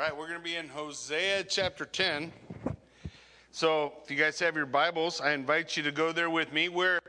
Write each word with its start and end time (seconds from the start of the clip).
All 0.00 0.06
right, 0.06 0.16
we're 0.16 0.28
going 0.28 0.38
to 0.38 0.42
be 0.42 0.56
in 0.56 0.66
Hosea 0.66 1.44
chapter 1.44 1.84
10. 1.84 2.32
So, 3.52 3.92
if 4.02 4.10
you 4.10 4.16
guys 4.16 4.38
have 4.38 4.56
your 4.56 4.64
Bibles, 4.64 5.20
I 5.20 5.32
invite 5.32 5.76
you 5.76 5.82
to 5.82 5.92
go 5.92 6.10
there 6.10 6.30
with 6.30 6.54
me. 6.54 6.70
We're 6.70 7.00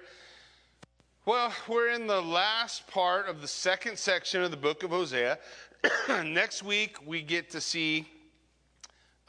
well, 1.25 1.53
we're 1.69 1.87
in 1.87 2.05
the 2.05 2.21
last 2.21 2.85
part 2.87 3.29
of 3.29 3.39
the 3.39 3.47
second 3.47 3.97
section 3.97 4.43
of 4.43 4.51
the 4.51 4.57
book 4.57 4.83
of 4.83 4.89
Hosea. 4.89 5.39
Next 6.25 6.63
week, 6.63 6.97
we 7.07 7.21
get 7.21 7.49
to 7.51 7.61
see 7.61 8.09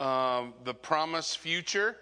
um, 0.01 0.55
the 0.65 0.75
promised 0.75 1.39
future 1.39 1.95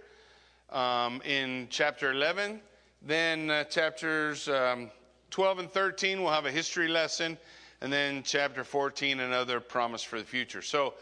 um, 0.71 1.21
in 1.27 1.67
chapter 1.69 2.11
11. 2.11 2.63
Then, 3.03 3.51
uh, 3.51 3.65
chapters 3.65 4.49
um, 4.49 4.91
12 5.31 5.59
and 5.59 5.71
13, 5.71 6.23
we'll 6.23 6.33
have 6.33 6.47
a 6.47 6.51
history 6.51 6.89
lesson. 6.89 7.37
And 7.83 7.93
then, 7.93 8.23
chapter 8.23 8.65
14, 8.65 9.21
another 9.21 9.61
promise 9.61 10.03
for 10.03 10.19
the 10.19 10.25
future. 10.25 10.63
So, 10.63 10.95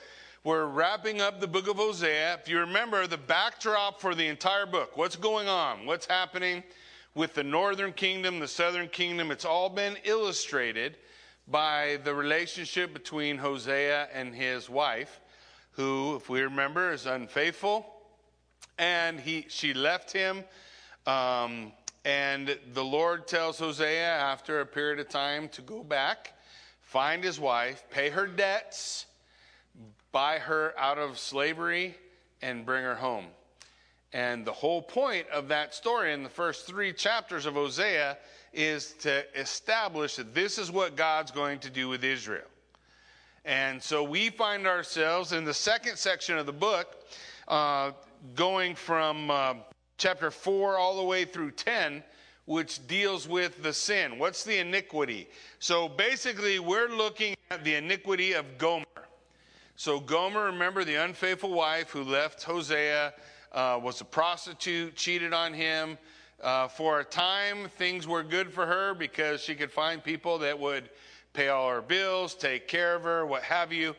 we're 0.45 0.67
wrapping 0.67 1.21
up 1.21 1.41
the 1.41 1.49
book 1.49 1.69
of 1.69 1.77
Hosea. 1.77 2.35
If 2.35 2.49
you 2.49 2.61
remember 2.61 3.07
the 3.07 3.19
backdrop 3.19 4.01
for 4.01 4.15
the 4.15 4.29
entire 4.29 4.67
book, 4.67 4.97
what's 4.97 5.17
going 5.17 5.49
on? 5.49 5.85
What's 5.85 6.07
happening 6.07 6.63
with 7.15 7.35
the 7.35 7.43
northern 7.43 7.93
kingdom, 7.93 8.39
the 8.39 8.47
southern 8.47 8.89
kingdom? 8.89 9.33
It's 9.33 9.45
all 9.45 9.69
been 9.69 9.97
illustrated 10.05 10.97
by 11.49 11.99
the 12.05 12.15
relationship 12.15 12.93
between 12.93 13.37
Hosea 13.39 14.09
and 14.15 14.33
his 14.33 14.71
wife, 14.71 15.21
who, 15.73 16.15
if 16.15 16.29
we 16.29 16.43
remember, 16.43 16.93
is 16.93 17.07
unfaithful. 17.07 17.85
And 18.79 19.19
he, 19.19 19.47
she 19.49 19.75
left 19.75 20.13
him. 20.13 20.45
Um, 21.05 21.73
and 22.05 22.57
the 22.75 22.85
Lord 22.85 23.27
tells 23.27 23.59
Hosea 23.59 24.07
after 24.07 24.61
a 24.61 24.67
period 24.67 25.01
of 25.01 25.09
time 25.09 25.49
to 25.51 25.63
go 25.63 25.83
back, 25.83 26.35
find 26.81 27.25
his 27.25 27.41
wife, 27.41 27.83
pay 27.91 28.11
her 28.11 28.29
debts 28.29 29.07
buy 30.13 30.39
her 30.39 30.75
out 30.79 30.99
of 30.99 31.19
slavery 31.19 31.97
and 32.43 32.65
bring 32.65 32.85
her 32.85 32.95
home. 32.95 33.27
And 34.13 34.47
the 34.47 34.53
whole 34.53 34.81
point 34.81 35.29
of 35.29 35.49
that 35.49 35.75
story 35.75 36.13
in 36.13 36.23
the 36.23 36.31
first 36.31 36.67
three 36.67 36.93
chapters 36.93 37.45
of 37.45 37.55
Hosea 37.55 38.17
is 38.55 38.95
to 39.01 39.25
establish 39.39 40.17
that 40.17 40.35
this 40.35 40.59
is 40.59 40.71
what 40.71 40.97
God's 40.97 41.31
going 41.31 41.59
to 41.61 41.71
do 41.71 41.89
with 41.89 42.03
Israel. 42.05 42.47
And 43.45 43.83
so 43.83 44.03
we 44.03 44.31
find 44.31 44.67
ourselves 44.67 45.33
in 45.33 45.45
the 45.45 45.55
second 45.55 45.97
section 45.97 46.39
of 46.39 46.47
the 46.47 46.53
book, 46.53 46.97
uh, 47.47 47.93
going 48.35 48.75
from 48.75 49.31
uh, 49.31 49.55
chapter 49.99 50.31
4 50.31 50.79
all 50.79 50.97
the 50.97 51.05
way 51.05 51.25
through 51.25 51.53
10, 51.53 52.03
which 52.47 52.87
deals 52.87 53.29
with 53.29 53.63
the 53.63 53.73
sin. 53.73 54.19
What's 54.19 54.43
the 54.43 54.59
iniquity? 54.59 55.29
So 55.59 55.89
basically, 55.89 56.59
we're 56.59 56.89
looking 56.89 57.37
at 57.51 57.63
the 57.63 57.75
iniquity 57.75 58.33
of 58.33 58.59
Gomer. 58.59 58.85
So 59.79 60.01
Gomer, 60.01 60.47
remember 60.47 60.83
the 60.83 60.97
unfaithful 60.97 61.53
wife 61.53 61.91
who 61.91 62.03
left 62.03 62.43
Hosea, 62.43 63.15
uh, 63.53 63.79
was 63.81 64.01
a 64.01 64.05
prostitute, 64.05 64.97
cheated 64.97 65.33
on 65.33 65.55
him. 65.55 65.99
Uh, 66.43 66.67
for 66.67 66.99
a 66.99 67.05
time, 67.05 67.69
things 67.69 68.05
were 68.05 68.25
good 68.25 68.53
for 68.53 68.67
her 68.67 68.93
because 68.93 69.41
she 69.41 69.55
could 69.55 69.71
find 69.71 70.03
people 70.03 70.37
that 70.39 70.59
would 70.59 70.91
pay 71.33 71.47
all 71.47 71.71
her 71.71 71.81
bills, 71.81 72.35
take 72.35 72.67
care 72.67 72.97
of 72.97 73.05
her, 73.05 73.25
what 73.25 73.45
have 73.45 73.73
you. 73.73 73.95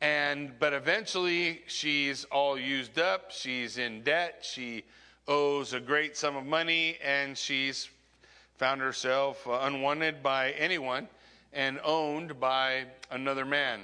And 0.00 0.50
but 0.58 0.72
eventually, 0.72 1.62
she's 1.68 2.24
all 2.24 2.58
used 2.58 2.98
up. 2.98 3.30
She's 3.30 3.78
in 3.78 4.02
debt. 4.02 4.40
She 4.42 4.82
owes 5.28 5.74
a 5.74 5.80
great 5.80 6.16
sum 6.16 6.34
of 6.34 6.44
money, 6.44 6.98
and 7.04 7.38
she's 7.38 7.88
found 8.56 8.80
herself 8.80 9.46
unwanted 9.48 10.24
by 10.24 10.50
anyone 10.58 11.06
and 11.52 11.78
owned 11.84 12.40
by 12.40 12.86
another 13.12 13.44
man. 13.44 13.82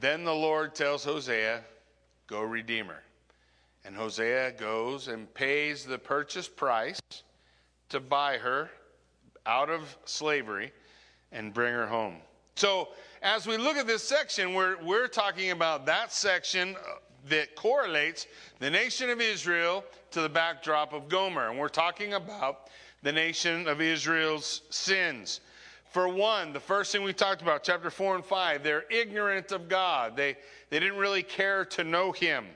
Then 0.00 0.24
the 0.24 0.34
Lord 0.34 0.74
tells 0.74 1.04
Hosea, 1.04 1.60
Go 2.26 2.42
redeemer. 2.42 3.02
And 3.84 3.94
Hosea 3.94 4.52
goes 4.52 5.08
and 5.08 5.32
pays 5.34 5.84
the 5.84 5.98
purchase 5.98 6.48
price 6.48 7.00
to 7.88 8.00
buy 8.00 8.38
her 8.38 8.70
out 9.46 9.68
of 9.68 9.96
slavery 10.04 10.72
and 11.32 11.52
bring 11.52 11.72
her 11.72 11.86
home. 11.86 12.16
So, 12.56 12.88
as 13.22 13.46
we 13.46 13.56
look 13.56 13.76
at 13.76 13.86
this 13.86 14.02
section, 14.02 14.54
we're, 14.54 14.76
we're 14.82 15.08
talking 15.08 15.50
about 15.50 15.86
that 15.86 16.12
section 16.12 16.76
uh, 16.76 16.96
that 17.28 17.54
correlates 17.54 18.26
the 18.58 18.70
nation 18.70 19.10
of 19.10 19.20
Israel 19.20 19.84
to 20.10 20.20
the 20.20 20.28
backdrop 20.28 20.92
of 20.92 21.08
Gomer. 21.08 21.48
And 21.50 21.58
we're 21.58 21.68
talking 21.68 22.14
about 22.14 22.68
the 23.02 23.12
nation 23.12 23.66
of 23.66 23.80
Israel's 23.80 24.62
sins. 24.70 25.40
For 25.90 26.08
one, 26.08 26.52
the 26.52 26.60
first 26.60 26.92
thing 26.92 27.02
we 27.02 27.12
talked 27.12 27.42
about, 27.42 27.64
chapter 27.64 27.90
4 27.90 28.14
and 28.14 28.24
5, 28.24 28.62
they're 28.62 28.84
ignorant 28.90 29.50
of 29.50 29.68
God. 29.68 30.16
They, 30.16 30.36
they 30.70 30.78
didn't 30.78 30.98
really 30.98 31.24
care 31.24 31.64
to 31.64 31.82
know 31.82 32.12
Him. 32.12 32.46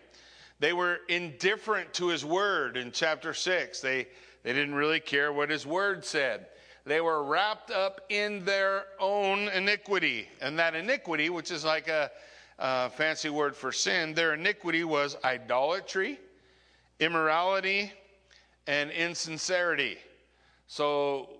They 0.60 0.72
were 0.72 1.00
indifferent 1.08 1.92
to 1.94 2.08
His 2.08 2.24
word 2.24 2.76
in 2.76 2.92
chapter 2.92 3.34
6. 3.34 3.80
They, 3.80 4.06
they 4.44 4.52
didn't 4.52 4.76
really 4.76 5.00
care 5.00 5.32
what 5.32 5.50
His 5.50 5.66
word 5.66 6.04
said. 6.04 6.46
They 6.86 7.00
were 7.00 7.24
wrapped 7.24 7.72
up 7.72 8.02
in 8.08 8.44
their 8.44 8.84
own 9.00 9.48
iniquity. 9.48 10.28
And 10.40 10.56
that 10.60 10.76
iniquity, 10.76 11.28
which 11.28 11.50
is 11.50 11.64
like 11.64 11.88
a, 11.88 12.12
a 12.60 12.88
fancy 12.90 13.30
word 13.30 13.56
for 13.56 13.72
sin, 13.72 14.14
their 14.14 14.34
iniquity 14.34 14.84
was 14.84 15.16
idolatry, 15.24 16.20
immorality, 17.00 17.92
and 18.68 18.92
insincerity. 18.92 19.98
So 20.68 21.30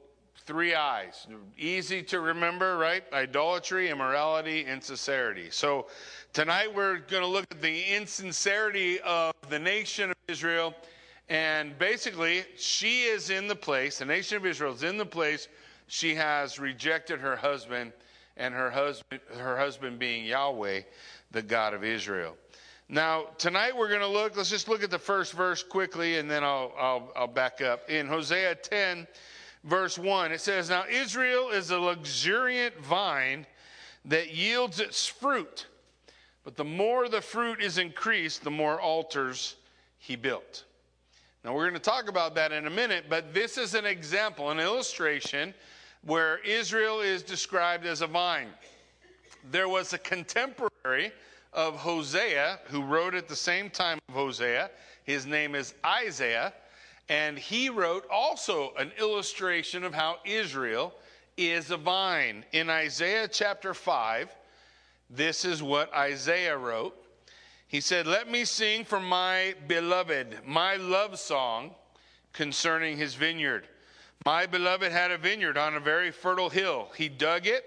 three 0.46 0.74
eyes. 0.74 1.26
Easy 1.56 2.02
to 2.02 2.20
remember, 2.20 2.76
right? 2.76 3.02
Idolatry, 3.12 3.88
immorality, 3.88 4.64
insincerity. 4.66 5.48
So 5.50 5.86
tonight 6.32 6.74
we're 6.74 6.98
going 6.98 7.22
to 7.22 7.28
look 7.28 7.46
at 7.50 7.62
the 7.62 7.82
insincerity 7.84 9.00
of 9.00 9.32
the 9.48 9.58
nation 9.58 10.10
of 10.10 10.16
Israel. 10.28 10.74
And 11.30 11.78
basically, 11.78 12.44
she 12.56 13.04
is 13.04 13.30
in 13.30 13.48
the 13.48 13.56
place, 13.56 13.98
the 13.98 14.04
nation 14.04 14.36
of 14.36 14.44
Israel 14.44 14.74
is 14.74 14.82
in 14.82 14.98
the 14.98 15.06
place, 15.06 15.48
she 15.86 16.14
has 16.14 16.58
rejected 16.58 17.20
her 17.20 17.36
husband, 17.36 17.92
and 18.36 18.52
her 18.52 18.70
husband, 18.70 19.20
her 19.38 19.56
husband 19.56 19.98
being 19.98 20.26
Yahweh, 20.26 20.82
the 21.30 21.42
God 21.42 21.72
of 21.72 21.82
Israel. 21.82 22.36
Now, 22.90 23.28
tonight 23.38 23.74
we're 23.74 23.88
going 23.88 24.00
to 24.00 24.06
look, 24.06 24.36
let's 24.36 24.50
just 24.50 24.68
look 24.68 24.82
at 24.82 24.90
the 24.90 24.98
first 24.98 25.32
verse 25.32 25.62
quickly, 25.62 26.18
and 26.18 26.30
then 26.30 26.44
I'll, 26.44 26.72
I'll, 26.78 27.12
I'll 27.16 27.26
back 27.26 27.62
up. 27.62 27.88
In 27.88 28.06
Hosea 28.06 28.56
10, 28.56 29.06
verse 29.64 29.98
1. 29.98 30.32
It 30.32 30.40
says, 30.40 30.70
Now 30.70 30.84
Israel 30.88 31.50
is 31.50 31.70
a 31.70 31.78
luxuriant 31.78 32.78
vine 32.78 33.46
that 34.04 34.34
yields 34.34 34.80
its 34.80 35.06
fruit, 35.06 35.66
but 36.44 36.56
the 36.56 36.64
more 36.64 37.08
the 37.08 37.20
fruit 37.20 37.62
is 37.62 37.78
increased, 37.78 38.44
the 38.44 38.50
more 38.50 38.80
altars 38.80 39.56
he 39.98 40.14
built. 40.14 40.64
Now 41.44 41.54
we're 41.54 41.64
going 41.64 41.74
to 41.74 41.80
talk 41.80 42.08
about 42.08 42.34
that 42.36 42.52
in 42.52 42.66
a 42.66 42.70
minute, 42.70 43.06
but 43.08 43.34
this 43.34 43.58
is 43.58 43.74
an 43.74 43.84
example, 43.84 44.50
an 44.50 44.60
illustration 44.60 45.54
where 46.02 46.38
Israel 46.38 47.00
is 47.00 47.22
described 47.22 47.86
as 47.86 48.02
a 48.02 48.06
vine. 48.06 48.48
There 49.50 49.68
was 49.68 49.92
a 49.92 49.98
contemporary 49.98 51.12
of 51.52 51.76
Hosea 51.76 52.60
who 52.66 52.82
wrote 52.82 53.14
at 53.14 53.28
the 53.28 53.36
same 53.36 53.70
time 53.70 53.98
of 54.08 54.14
Hosea. 54.14 54.70
His 55.04 55.26
name 55.26 55.54
is 55.54 55.74
Isaiah. 55.84 56.52
And 57.08 57.38
he 57.38 57.68
wrote 57.68 58.06
also 58.10 58.72
an 58.78 58.92
illustration 58.98 59.84
of 59.84 59.94
how 59.94 60.18
Israel 60.24 60.94
is 61.36 61.70
a 61.70 61.76
vine. 61.76 62.44
In 62.52 62.70
Isaiah 62.70 63.28
chapter 63.28 63.74
5, 63.74 64.34
this 65.10 65.44
is 65.44 65.62
what 65.62 65.92
Isaiah 65.92 66.56
wrote. 66.56 66.96
He 67.68 67.80
said, 67.80 68.06
Let 68.06 68.30
me 68.30 68.44
sing 68.44 68.84
for 68.84 69.00
my 69.00 69.54
beloved 69.66 70.38
my 70.46 70.76
love 70.76 71.18
song 71.18 71.72
concerning 72.32 72.96
his 72.96 73.14
vineyard. 73.14 73.68
My 74.24 74.46
beloved 74.46 74.90
had 74.90 75.10
a 75.10 75.18
vineyard 75.18 75.58
on 75.58 75.74
a 75.74 75.80
very 75.80 76.10
fertile 76.10 76.48
hill. 76.48 76.88
He 76.96 77.08
dug 77.08 77.46
it, 77.46 77.64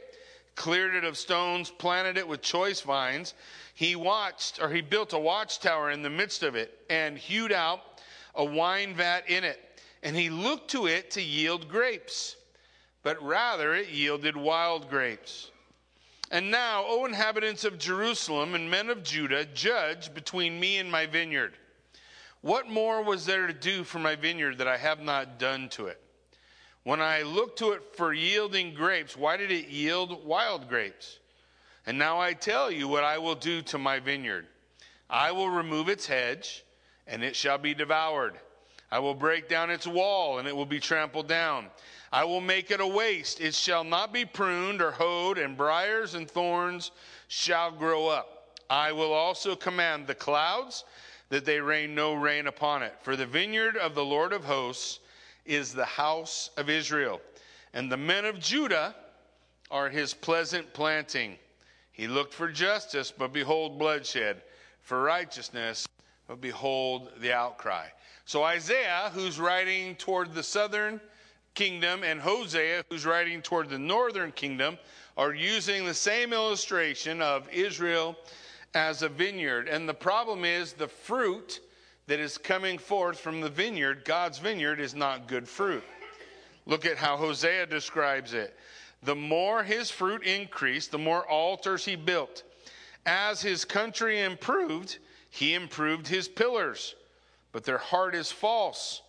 cleared 0.55 0.95
it 0.95 1.03
of 1.03 1.17
stones, 1.17 1.69
planted 1.69 2.17
it 2.17 2.27
with 2.27 2.41
choice 2.41 2.81
vines. 2.81 3.35
He 3.75 3.95
watched, 3.95 4.61
or 4.61 4.69
he 4.69 4.81
built 4.81 5.13
a 5.13 5.19
watchtower 5.19 5.91
in 5.91 6.01
the 6.01 6.09
midst 6.09 6.41
of 6.41 6.55
it, 6.55 6.79
and 6.89 7.17
hewed 7.17 7.51
out 7.51 7.81
a 8.37 8.45
wine 8.45 8.93
vat 8.93 9.23
in 9.27 9.43
it, 9.43 9.59
and 10.03 10.15
he 10.15 10.29
looked 10.29 10.71
to 10.71 10.87
it 10.87 11.11
to 11.11 11.21
yield 11.21 11.67
grapes, 11.67 12.35
but 13.03 13.21
rather 13.21 13.73
it 13.73 13.89
yielded 13.89 14.37
wild 14.37 14.89
grapes. 14.89 15.51
And 16.29 16.51
now, 16.51 16.83
O 16.85 17.05
inhabitants 17.05 17.63
of 17.63 17.77
Jerusalem 17.77 18.53
and 18.53 18.69
men 18.69 18.89
of 18.89 19.03
Judah, 19.03 19.45
judge 19.45 20.13
between 20.13 20.59
me 20.59 20.77
and 20.77 20.91
my 20.91 21.05
vineyard. 21.05 21.53
What 22.41 22.69
more 22.69 23.01
was 23.01 23.25
there 23.25 23.47
to 23.47 23.53
do 23.53 23.83
for 23.83 23.99
my 23.99 24.15
vineyard 24.15 24.57
that 24.59 24.67
I 24.67 24.77
have 24.77 24.99
not 24.99 25.39
done 25.39 25.69
to 25.69 25.87
it? 25.87 25.99
When 26.83 27.01
I 27.01 27.23
looked 27.23 27.59
to 27.59 27.71
it 27.71 27.95
for 27.95 28.13
yielding 28.13 28.73
grapes, 28.73 29.17
why 29.17 29.35
did 29.35 29.51
it 29.51 29.67
yield 29.67 30.25
wild 30.25 30.69
grapes? 30.69 31.19
And 31.85 31.97
now 31.97 32.19
I 32.19 32.33
tell 32.33 32.71
you 32.71 32.87
what 32.87 33.03
I 33.03 33.17
will 33.17 33.35
do 33.35 33.61
to 33.63 33.77
my 33.77 33.99
vineyard 33.99 34.47
I 35.09 35.31
will 35.31 35.49
remove 35.49 35.87
its 35.87 36.05
hedge 36.05 36.65
and 37.07 37.23
it 37.23 37.35
shall 37.35 37.57
be 37.57 37.73
devoured. 37.73 38.35
I 38.91 38.99
will 38.99 39.15
break 39.15 39.49
down 39.49 39.69
its 39.69 39.87
wall, 39.87 40.39
and 40.39 40.47
it 40.47 40.55
will 40.55 40.65
be 40.65 40.79
trampled 40.79 41.27
down. 41.27 41.67
I 42.11 42.23
will 42.23 42.41
make 42.41 42.71
it 42.71 42.79
a 42.79 42.87
waste. 42.87 43.41
It 43.41 43.53
shall 43.53 43.83
not 43.83 44.13
be 44.13 44.25
pruned 44.25 44.81
or 44.81 44.91
hoed, 44.91 45.37
and 45.37 45.57
briers 45.57 46.13
and 46.13 46.29
thorns 46.29 46.91
shall 47.27 47.71
grow 47.71 48.07
up. 48.07 48.57
I 48.69 48.91
will 48.91 49.13
also 49.13 49.55
command 49.55 50.07
the 50.07 50.15
clouds 50.15 50.85
that 51.29 51.45
they 51.45 51.59
rain 51.59 51.95
no 51.95 52.13
rain 52.13 52.47
upon 52.47 52.83
it. 52.83 52.93
For 53.01 53.15
the 53.15 53.25
vineyard 53.25 53.75
of 53.77 53.95
the 53.95 54.05
Lord 54.05 54.31
of 54.31 54.45
hosts 54.45 54.99
is 55.45 55.73
the 55.73 55.85
house 55.85 56.49
of 56.57 56.69
Israel, 56.69 57.21
and 57.73 57.91
the 57.91 57.97
men 57.97 58.25
of 58.25 58.39
Judah 58.39 58.95
are 59.69 59.89
his 59.89 60.13
pleasant 60.13 60.73
planting. 60.73 61.37
He 61.91 62.07
looked 62.07 62.33
for 62.33 62.49
justice, 62.49 63.11
but 63.11 63.33
behold 63.33 63.77
bloodshed, 63.79 64.41
for 64.81 65.01
righteousness, 65.01 65.87
behold 66.35 67.11
the 67.19 67.33
outcry. 67.33 67.85
So 68.25 68.43
Isaiah, 68.43 69.11
who's 69.13 69.39
writing 69.39 69.95
toward 69.95 70.33
the 70.33 70.43
southern 70.43 70.99
kingdom, 71.53 72.03
and 72.03 72.19
Hosea, 72.19 72.83
who's 72.89 73.05
writing 73.05 73.41
toward 73.41 73.69
the 73.69 73.79
northern 73.79 74.31
kingdom, 74.31 74.77
are 75.15 75.33
using 75.33 75.85
the 75.85 75.93
same 75.93 76.33
illustration 76.33 77.21
of 77.21 77.49
Israel 77.49 78.17
as 78.73 79.01
a 79.01 79.09
vineyard. 79.09 79.67
And 79.67 79.87
the 79.87 79.93
problem 79.93 80.45
is 80.45 80.73
the 80.73 80.87
fruit 80.87 81.61
that 82.07 82.19
is 82.19 82.37
coming 82.37 82.77
forth 82.77 83.19
from 83.19 83.41
the 83.41 83.49
vineyard, 83.49 84.03
God's 84.05 84.39
vineyard, 84.39 84.79
is 84.79 84.93
not 84.93 85.27
good 85.27 85.47
fruit. 85.47 85.83
Look 86.65 86.85
at 86.85 86.97
how 86.97 87.17
Hosea 87.17 87.65
describes 87.65 88.33
it. 88.33 88.55
The 89.03 89.15
more 89.15 89.63
his 89.63 89.89
fruit 89.89 90.23
increased, 90.23 90.91
the 90.91 90.97
more 90.97 91.25
altars 91.27 91.85
he 91.85 91.95
built. 91.95 92.43
As 93.05 93.41
his 93.41 93.63
country 93.63 94.21
improved, 94.21 94.97
he 95.37 95.53
improved 95.53 96.07
his 96.07 96.27
pillars. 96.27 96.95
But 97.51 97.63
their 97.63 97.77
heart 97.77 98.15
is 98.15 98.31
false. 98.31 99.03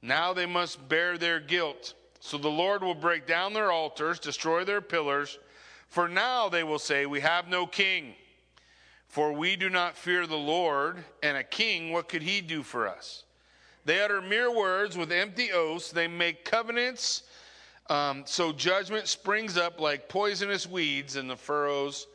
Now 0.00 0.32
they 0.32 0.46
must 0.46 0.88
bear 0.88 1.18
their 1.18 1.40
guilt. 1.40 1.92
So 2.20 2.38
the 2.38 2.48
Lord 2.48 2.82
will 2.82 2.94
break 2.94 3.26
down 3.26 3.52
their 3.52 3.70
altars, 3.70 4.18
destroy 4.18 4.64
their 4.64 4.80
pillars. 4.80 5.38
For 5.88 6.08
now 6.08 6.48
they 6.48 6.64
will 6.64 6.78
say, 6.78 7.04
We 7.04 7.20
have 7.20 7.48
no 7.48 7.66
king. 7.66 8.14
For 9.08 9.32
we 9.32 9.56
do 9.56 9.68
not 9.68 9.96
fear 9.96 10.26
the 10.26 10.36
Lord, 10.36 11.04
and 11.22 11.36
a 11.36 11.44
king, 11.44 11.92
what 11.92 12.08
could 12.08 12.22
he 12.22 12.40
do 12.40 12.62
for 12.62 12.88
us? 12.88 13.24
They 13.84 14.00
utter 14.00 14.22
mere 14.22 14.54
words 14.54 14.96
with 14.96 15.12
empty 15.12 15.52
oaths. 15.52 15.90
They 15.90 16.08
make 16.08 16.46
covenants. 16.46 17.24
Um, 17.90 18.24
so 18.26 18.52
judgment 18.52 19.06
springs 19.06 19.58
up 19.58 19.80
like 19.80 20.08
poisonous 20.08 20.66
weeds 20.66 21.16
in 21.16 21.28
the 21.28 21.36
furrows 21.36 22.06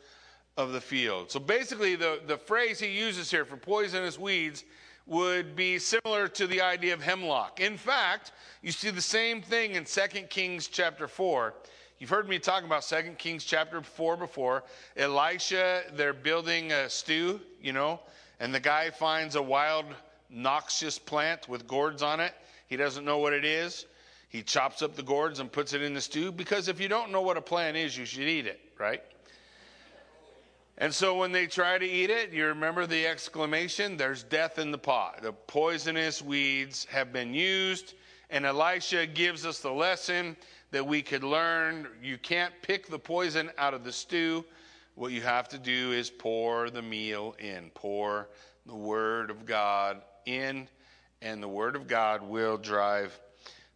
of 0.56 0.72
the 0.72 0.80
field. 0.80 1.30
So 1.30 1.40
basically, 1.40 1.96
the, 1.96 2.20
the 2.26 2.38
phrase 2.38 2.78
he 2.78 2.88
uses 2.88 3.30
here 3.30 3.44
for 3.44 3.56
poisonous 3.56 4.18
weeds 4.18 4.64
would 5.06 5.54
be 5.54 5.78
similar 5.78 6.28
to 6.28 6.46
the 6.46 6.60
idea 6.62 6.94
of 6.94 7.02
hemlock. 7.02 7.60
In 7.60 7.76
fact, 7.76 8.32
you 8.62 8.72
see 8.72 8.90
the 8.90 9.02
same 9.02 9.42
thing 9.42 9.74
in 9.74 9.84
2 9.84 10.00
Kings 10.30 10.68
chapter 10.68 11.06
4. 11.06 11.54
You've 11.98 12.10
heard 12.10 12.28
me 12.28 12.38
talk 12.38 12.64
about 12.64 12.82
2 12.82 13.14
Kings 13.18 13.44
chapter 13.44 13.82
4 13.82 14.16
before. 14.16 14.64
Elisha, 14.96 15.82
they're 15.94 16.14
building 16.14 16.72
a 16.72 16.88
stew, 16.88 17.40
you 17.60 17.72
know, 17.72 18.00
and 18.40 18.54
the 18.54 18.60
guy 18.60 18.90
finds 18.90 19.36
a 19.36 19.42
wild, 19.42 19.86
noxious 20.30 20.98
plant 20.98 21.48
with 21.48 21.66
gourds 21.66 22.02
on 22.02 22.20
it. 22.20 22.32
He 22.66 22.76
doesn't 22.76 23.04
know 23.04 23.18
what 23.18 23.32
it 23.32 23.44
is. 23.44 23.86
He 24.28 24.42
chops 24.42 24.82
up 24.82 24.96
the 24.96 25.02
gourds 25.02 25.38
and 25.38 25.52
puts 25.52 25.74
it 25.74 25.82
in 25.82 25.94
the 25.94 26.00
stew 26.00 26.32
because 26.32 26.68
if 26.68 26.80
you 26.80 26.88
don't 26.88 27.12
know 27.12 27.20
what 27.20 27.36
a 27.36 27.42
plant 27.42 27.76
is, 27.76 27.96
you 27.96 28.04
should 28.04 28.24
eat 28.24 28.46
it, 28.46 28.60
right? 28.78 29.02
And 30.78 30.92
so 30.92 31.16
when 31.16 31.30
they 31.30 31.46
try 31.46 31.78
to 31.78 31.86
eat 31.86 32.10
it, 32.10 32.32
you 32.32 32.46
remember 32.46 32.86
the 32.86 33.06
exclamation 33.06 33.96
there's 33.96 34.24
death 34.24 34.58
in 34.58 34.72
the 34.72 34.78
pot. 34.78 35.22
The 35.22 35.32
poisonous 35.32 36.20
weeds 36.20 36.84
have 36.86 37.12
been 37.12 37.32
used, 37.32 37.94
and 38.30 38.44
Elisha 38.44 39.06
gives 39.06 39.46
us 39.46 39.60
the 39.60 39.70
lesson 39.70 40.36
that 40.72 40.84
we 40.84 41.00
could 41.00 41.22
learn. 41.22 41.86
You 42.02 42.18
can't 42.18 42.52
pick 42.62 42.88
the 42.88 42.98
poison 42.98 43.50
out 43.56 43.74
of 43.74 43.84
the 43.84 43.92
stew. 43.92 44.44
What 44.96 45.12
you 45.12 45.20
have 45.22 45.48
to 45.50 45.58
do 45.58 45.92
is 45.92 46.10
pour 46.10 46.70
the 46.70 46.82
meal 46.82 47.36
in, 47.38 47.70
pour 47.74 48.28
the 48.66 48.74
Word 48.74 49.30
of 49.30 49.46
God 49.46 50.02
in, 50.26 50.68
and 51.22 51.40
the 51.40 51.48
Word 51.48 51.76
of 51.76 51.86
God 51.86 52.22
will 52.22 52.58
drive 52.58 53.18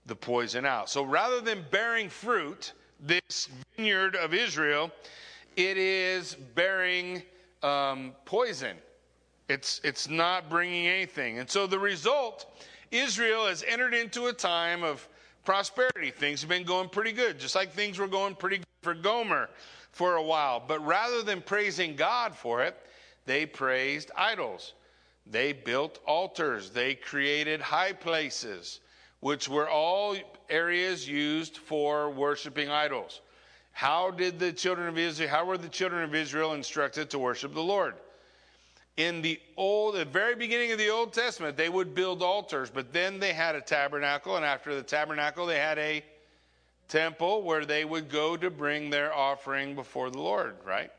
the 0.07 0.17
poison 0.17 0.67
out. 0.67 0.91
So 0.91 1.05
rather 1.05 1.41
than 1.41 1.65
bearing 1.71 2.09
fruit, 2.09 2.73
this 3.01 3.49
vineyard 3.77 4.17
of 4.17 4.35
Israel, 4.35 4.91
it 5.59 5.77
is 5.77 6.37
bearing 6.55 7.21
um, 7.65 8.15
poison. 8.25 8.77
It's, 9.49 9.81
it's 9.83 10.09
not 10.09 10.49
bringing 10.49 10.87
anything. 10.87 11.41
And 11.41 11.51
so 11.51 11.67
the 11.67 11.79
result, 11.79 12.47
Israel 12.93 13.49
has 13.49 13.65
entered 13.67 13.93
into 13.93 14.27
a 14.27 14.33
time 14.33 14.85
of 14.85 15.07
prosperity. 15.45 16.13
Things 16.13 16.41
have 16.43 16.49
been 16.49 16.63
going 16.63 16.89
pretty 16.89 17.11
good, 17.11 17.41
just 17.41 17.57
like 17.57 17.73
things 17.73 17.99
were 17.99 18.07
going 18.07 18.37
pretty 18.37 18.59
good 18.59 18.67
for 18.83 18.95
Gomer 18.95 19.51
for 19.91 20.15
a 20.15 20.23
while. 20.23 20.63
But 20.65 20.87
rather 20.87 21.23
than 21.23 21.43
praising 21.43 21.97
God 21.97 22.37
for 22.37 22.63
it, 22.63 22.77
they 23.27 23.45
praised 23.45 24.13
idols. 24.17 24.75
They 25.27 25.53
built 25.53 25.99
altars, 26.07 26.71
they 26.71 26.95
created 26.95 27.61
high 27.61 27.93
places, 27.93 28.79
which 29.21 29.49
were 29.49 29.69
all 29.69 30.17
areas 30.49 31.09
used 31.09 31.57
for 31.57 32.11
worshiping 32.11 32.71
idols. 32.71 33.23
How 33.79 34.11
did 34.11 34.41
the 34.41 34.53
children 34.53 34.89
of 34.89 34.99
Israel, 34.99 35.31
how 35.31 35.45
were 35.45 35.57
the 35.57 35.69
children 35.69 36.03
of 36.03 36.13
Israel 36.13 36.55
instructed 36.55 37.11
to 37.11 37.19
worship 37.21 37.55
the 37.55 37.63
Lord? 37.63 37.95
in 38.97 39.23
the 39.23 39.41
old, 39.57 39.95
the 39.95 40.05
very 40.05 40.35
beginning 40.35 40.73
of 40.73 40.79
the 40.79 40.91
Old 40.91 41.13
Testament, 41.13 41.57
they 41.57 41.69
would 41.69 41.95
build 41.95 42.21
altars, 42.21 42.69
but 42.69 42.93
then 42.93 43.21
they 43.21 43.33
had 43.33 43.55
a 43.55 43.61
tabernacle, 43.61 44.35
and 44.35 44.45
after 44.45 44.75
the 44.75 44.83
tabernacle, 44.83 45.47
they 45.47 45.61
had 45.61 45.79
a 45.79 46.05
temple 46.89 47.43
where 47.43 47.65
they 47.65 47.85
would 47.85 48.11
go 48.11 48.37
to 48.37 48.51
bring 48.51 48.91
their 48.91 49.15
offering 49.15 49.77
before 49.77 50.11
the 50.11 50.19
Lord, 50.19 50.57
right? 50.67 50.91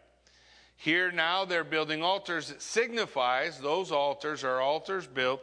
Here 0.77 1.11
now 1.11 1.43
they're 1.43 1.65
building 1.65 2.01
altars. 2.01 2.49
It 2.49 2.61
signifies 2.61 3.59
those 3.59 3.91
altars 3.91 4.45
are 4.45 4.61
altars 4.61 5.05
built 5.05 5.41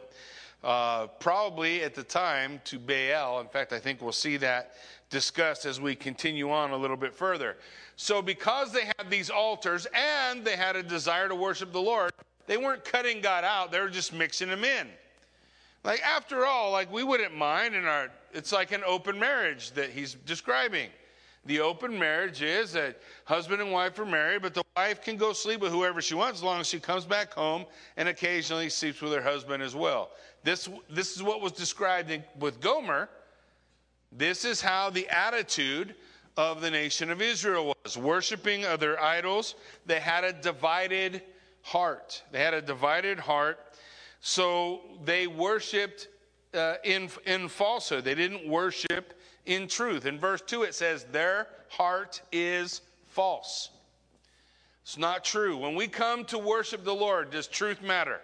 uh, 0.63 1.05
probably 1.19 1.83
at 1.83 1.93
the 1.93 2.03
time 2.03 2.59
to 2.65 2.79
Baal. 2.79 3.39
In 3.39 3.47
fact, 3.47 3.71
I 3.73 3.79
think 3.79 4.01
we'll 4.01 4.11
see 4.11 4.37
that 4.37 4.71
discussed 5.09 5.65
as 5.65 5.79
we 5.79 5.95
continue 5.95 6.51
on 6.51 6.71
a 6.71 6.77
little 6.77 6.97
bit 6.97 7.13
further. 7.13 7.57
So, 7.95 8.21
because 8.21 8.71
they 8.71 8.85
had 8.97 9.09
these 9.09 9.29
altars 9.29 9.87
and 9.93 10.43
they 10.43 10.55
had 10.55 10.75
a 10.75 10.83
desire 10.83 11.27
to 11.27 11.35
worship 11.35 11.71
the 11.71 11.81
Lord, 11.81 12.11
they 12.45 12.57
weren't 12.57 12.83
cutting 12.83 13.21
God 13.21 13.43
out, 13.43 13.71
they 13.71 13.79
were 13.79 13.89
just 13.89 14.13
mixing 14.13 14.49
him 14.49 14.63
in. 14.63 14.87
Like, 15.83 16.01
after 16.01 16.45
all, 16.45 16.71
like 16.71 16.91
we 16.91 17.03
wouldn't 17.03 17.35
mind 17.35 17.75
in 17.75 17.85
our, 17.85 18.09
it's 18.33 18.51
like 18.51 18.71
an 18.71 18.83
open 18.85 19.17
marriage 19.19 19.71
that 19.71 19.89
he's 19.89 20.15
describing. 20.25 20.89
The 21.45 21.61
open 21.61 21.97
marriage 21.97 22.41
is 22.41 22.73
that 22.73 22.99
husband 23.23 23.61
and 23.61 23.71
wife 23.71 23.97
are 23.99 24.05
married, 24.05 24.41
but 24.41 24.53
the 24.53 24.63
wife 24.75 25.01
can 25.01 25.15
go 25.15 25.31
sleep 25.31 25.61
with 25.61 25.71
whoever 25.71 26.01
she 26.01 26.13
wants 26.13 26.39
as 26.39 26.43
long 26.43 26.59
as 26.59 26.67
she 26.67 26.79
comes 26.79 27.05
back 27.05 27.33
home 27.33 27.65
and 27.95 28.09
occasionally 28.09 28.69
sleeps 28.69 29.01
with 29.01 29.13
her 29.13 29.21
husband 29.21 29.63
as 29.63 29.73
well. 29.73 30.09
This, 30.43 30.67
this 30.89 31.15
is 31.15 31.23
what 31.23 31.41
was 31.41 31.53
described 31.53 32.11
in, 32.11 32.21
with 32.37 32.59
Gomer. 32.59 33.07
This 34.11 34.45
is 34.45 34.61
how 34.61 34.89
the 34.89 35.07
attitude 35.09 35.95
of 36.37 36.61
the 36.61 36.71
nation 36.71 37.09
of 37.09 37.21
Israel 37.21 37.75
was 37.83 37.97
worshiping 37.97 38.65
other 38.65 38.99
idols. 38.99 39.55
They 39.85 39.99
had 39.99 40.23
a 40.23 40.33
divided 40.33 41.21
heart. 41.61 42.23
They 42.31 42.39
had 42.39 42.53
a 42.53 42.61
divided 42.61 43.19
heart. 43.19 43.59
So 44.21 44.81
they 45.03 45.27
worshiped 45.27 46.07
uh, 46.53 46.75
in, 46.83 47.09
in 47.25 47.47
falsehood. 47.47 48.03
They 48.03 48.15
didn't 48.15 48.47
worship 48.47 49.19
in 49.45 49.67
truth. 49.67 50.05
In 50.05 50.19
verse 50.19 50.41
2, 50.41 50.63
it 50.63 50.75
says, 50.75 51.05
Their 51.11 51.47
heart 51.69 52.21
is 52.31 52.81
false. 53.07 53.69
It's 54.83 54.97
not 54.97 55.25
true. 55.25 55.57
When 55.57 55.75
we 55.75 55.87
come 55.87 56.23
to 56.25 56.37
worship 56.37 56.85
the 56.85 56.95
Lord, 56.95 57.31
does 57.31 57.47
truth 57.47 57.81
matter? 57.81 58.21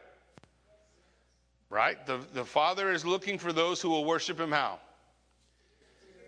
Right? 1.69 2.05
The, 2.05 2.19
the 2.33 2.45
Father 2.45 2.91
is 2.91 3.05
looking 3.05 3.37
for 3.37 3.51
those 3.51 3.81
who 3.81 3.89
will 3.89 4.05
worship 4.05 4.39
Him 4.39 4.51
how? 4.51 4.79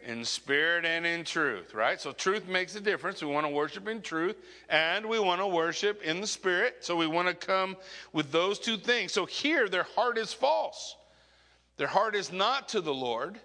In 0.05 0.23
spirit 0.23 0.85
and 0.85 1.05
in 1.05 1.23
truth, 1.23 1.73
right? 1.73 1.99
So 1.99 2.11
truth 2.11 2.47
makes 2.47 2.75
a 2.75 2.81
difference. 2.81 3.21
We 3.21 3.27
want 3.27 3.45
to 3.45 3.51
worship 3.51 3.87
in 3.87 4.01
truth 4.01 4.35
and 4.69 5.05
we 5.05 5.19
want 5.19 5.41
to 5.41 5.47
worship 5.47 6.01
in 6.03 6.21
the 6.21 6.27
spirit. 6.27 6.77
So 6.81 6.95
we 6.95 7.07
want 7.07 7.27
to 7.27 7.33
come 7.33 7.75
with 8.13 8.31
those 8.31 8.59
two 8.59 8.77
things. 8.77 9.11
So 9.11 9.25
here, 9.25 9.67
their 9.67 9.83
heart 9.95 10.17
is 10.17 10.31
false. 10.31 10.95
Their 11.77 11.87
heart 11.87 12.15
is 12.15 12.31
not 12.31 12.69
to 12.69 12.81
the 12.81 12.93
Lord. 12.93 13.39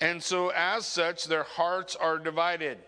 And 0.00 0.22
so, 0.22 0.52
as 0.54 0.84
such, 0.84 1.24
their 1.24 1.44
hearts 1.44 1.96
are 1.96 2.18
divided. 2.18 2.78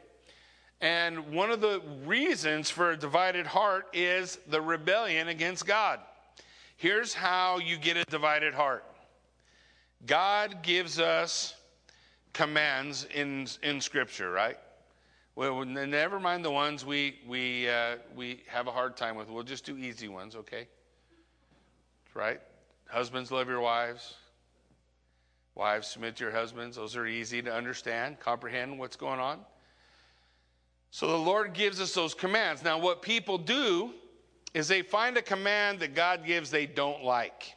And 0.81 1.33
one 1.33 1.51
of 1.51 1.61
the 1.61 1.81
reasons 2.05 2.69
for 2.69 2.91
a 2.91 2.97
divided 2.97 3.47
heart 3.47 3.87
is 3.93 4.39
the 4.49 4.61
rebellion 4.61 5.29
against 5.29 5.67
God. 5.67 6.01
Here's 6.77 7.15
how 7.15 7.59
you 7.59 7.77
get 7.77 7.97
a 7.97 8.05
divided 8.05 8.55
heart 8.55 8.85
God 10.07 10.63
gives 10.63 11.01
us 11.01 11.55
commands 12.39 13.05
in, 13.13 13.49
in 13.65 13.81
Scripture, 13.81 14.31
right? 14.31 14.57
Well, 15.35 15.65
never 15.65 16.21
mind 16.21 16.45
the 16.45 16.53
ones 16.53 16.87
we, 16.87 17.19
we, 17.27 17.69
uh, 17.69 17.97
we 18.15 18.45
have 18.47 18.69
a 18.69 18.71
hard 18.71 18.97
time 18.97 19.17
with. 19.17 19.29
We'll 19.29 19.43
just 19.43 19.65
do 19.65 19.77
easy 19.77 20.07
ones, 20.07 20.37
okay? 20.37 20.69
Right? 22.15 22.41
Husbands, 22.89 23.33
love 23.33 23.49
your 23.49 23.61
wives. 23.61 24.15
Wives, 25.57 25.89
submit 25.89 26.15
to 26.19 26.25
your 26.25 26.33
husbands. 26.33 26.77
Those 26.77 26.95
are 26.95 27.09
easy 27.09 27.43
to 27.43 27.53
understand, 27.53 28.21
comprehend 28.21 28.79
what's 28.79 28.95
going 28.95 29.19
on. 29.19 29.41
So 30.93 31.09
the 31.09 31.19
Lord 31.19 31.55
gives 31.55 31.81
us 31.81 31.93
those 31.93 32.15
commands. 32.15 32.63
Now, 32.63 32.79
what 32.79 33.03
people 33.03 33.37
do 33.37 33.91
is 34.55 34.69
they 34.69 34.83
find 34.83 35.17
a 35.17 35.23
command 35.23 35.81
that 35.81 35.97
God 35.97 36.25
gives 36.25 36.53
they 36.53 36.67
don't 36.67 37.03
like. 37.03 37.55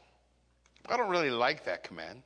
I 0.90 0.98
don't 0.98 1.12
really 1.12 1.30
like 1.30 1.66
that 1.66 1.84
command. 1.84 2.24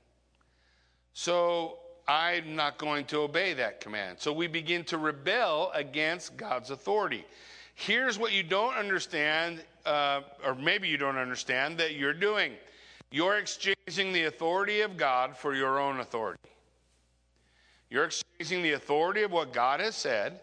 So 1.12 1.80
I'm 2.08 2.56
not 2.56 2.78
going 2.78 3.06
to 3.06 3.20
obey 3.20 3.54
that 3.54 3.82
command. 3.82 4.20
So 4.20 4.32
we 4.32 4.48
begin 4.48 4.84
to 4.86 4.98
rebel 4.98 5.72
against 5.74 6.38
God's 6.38 6.70
authority. 6.70 7.26
Here's 7.74 8.20
what 8.20 8.32
you 8.32 8.44
don't 8.44 8.76
understand, 8.76 9.64
uh, 9.86 10.22
or 10.46 10.56
maybe 10.56 10.88
you 10.88 10.98
don't 10.98 11.18
understand, 11.18 11.78
that 11.80 11.96
you're 11.96 12.14
doing 12.14 12.54
you're 13.12 13.38
exchanging 13.38 14.12
the 14.12 14.26
authority 14.26 14.82
of 14.82 14.98
God 14.98 15.38
for 15.38 15.56
your 15.56 15.80
own 15.80 16.00
authority. 16.00 16.40
You're 17.90 18.06
exchanging 18.06 18.62
the 18.62 18.74
authority 18.74 19.22
of 19.22 19.32
what 19.32 19.54
God 19.54 19.80
has 19.80 19.96
said, 19.96 20.42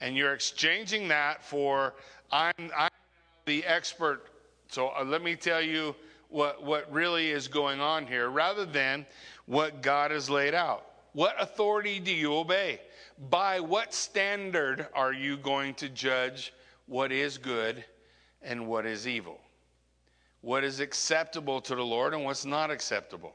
and 0.00 0.16
you're 0.16 0.32
exchanging 0.32 1.08
that 1.08 1.44
for 1.44 1.94
I'm, 2.32 2.70
I'm 2.76 2.90
the 3.44 3.64
expert. 3.66 4.28
So 4.68 4.92
uh, 4.96 5.04
let 5.04 5.22
me 5.22 5.36
tell 5.36 5.60
you 5.60 5.94
what, 6.28 6.64
what 6.64 6.90
really 6.90 7.30
is 7.30 7.48
going 7.48 7.80
on 7.80 8.06
here, 8.06 8.30
rather 8.30 8.64
than 8.64 9.04
what 9.50 9.82
God 9.82 10.12
has 10.12 10.30
laid 10.30 10.54
out. 10.54 10.86
What 11.12 11.34
authority 11.40 11.98
do 11.98 12.12
you 12.12 12.36
obey? 12.36 12.80
By 13.30 13.58
what 13.58 13.92
standard 13.92 14.86
are 14.94 15.12
you 15.12 15.36
going 15.36 15.74
to 15.74 15.88
judge 15.88 16.52
what 16.86 17.10
is 17.10 17.36
good 17.36 17.84
and 18.42 18.68
what 18.68 18.86
is 18.86 19.08
evil? 19.08 19.40
What 20.40 20.62
is 20.62 20.78
acceptable 20.78 21.60
to 21.62 21.74
the 21.74 21.84
Lord 21.84 22.14
and 22.14 22.24
what's 22.24 22.44
not 22.44 22.70
acceptable? 22.70 23.32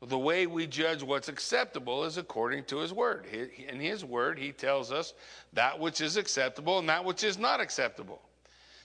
The 0.00 0.16
way 0.16 0.46
we 0.46 0.68
judge 0.68 1.02
what's 1.02 1.28
acceptable 1.28 2.04
is 2.04 2.16
according 2.16 2.66
to 2.66 2.78
His 2.78 2.92
Word. 2.92 3.26
In 3.68 3.80
His 3.80 4.04
Word, 4.04 4.38
He 4.38 4.52
tells 4.52 4.92
us 4.92 5.12
that 5.54 5.80
which 5.80 6.00
is 6.00 6.18
acceptable 6.18 6.78
and 6.78 6.88
that 6.88 7.04
which 7.04 7.24
is 7.24 7.36
not 7.36 7.60
acceptable. 7.60 8.22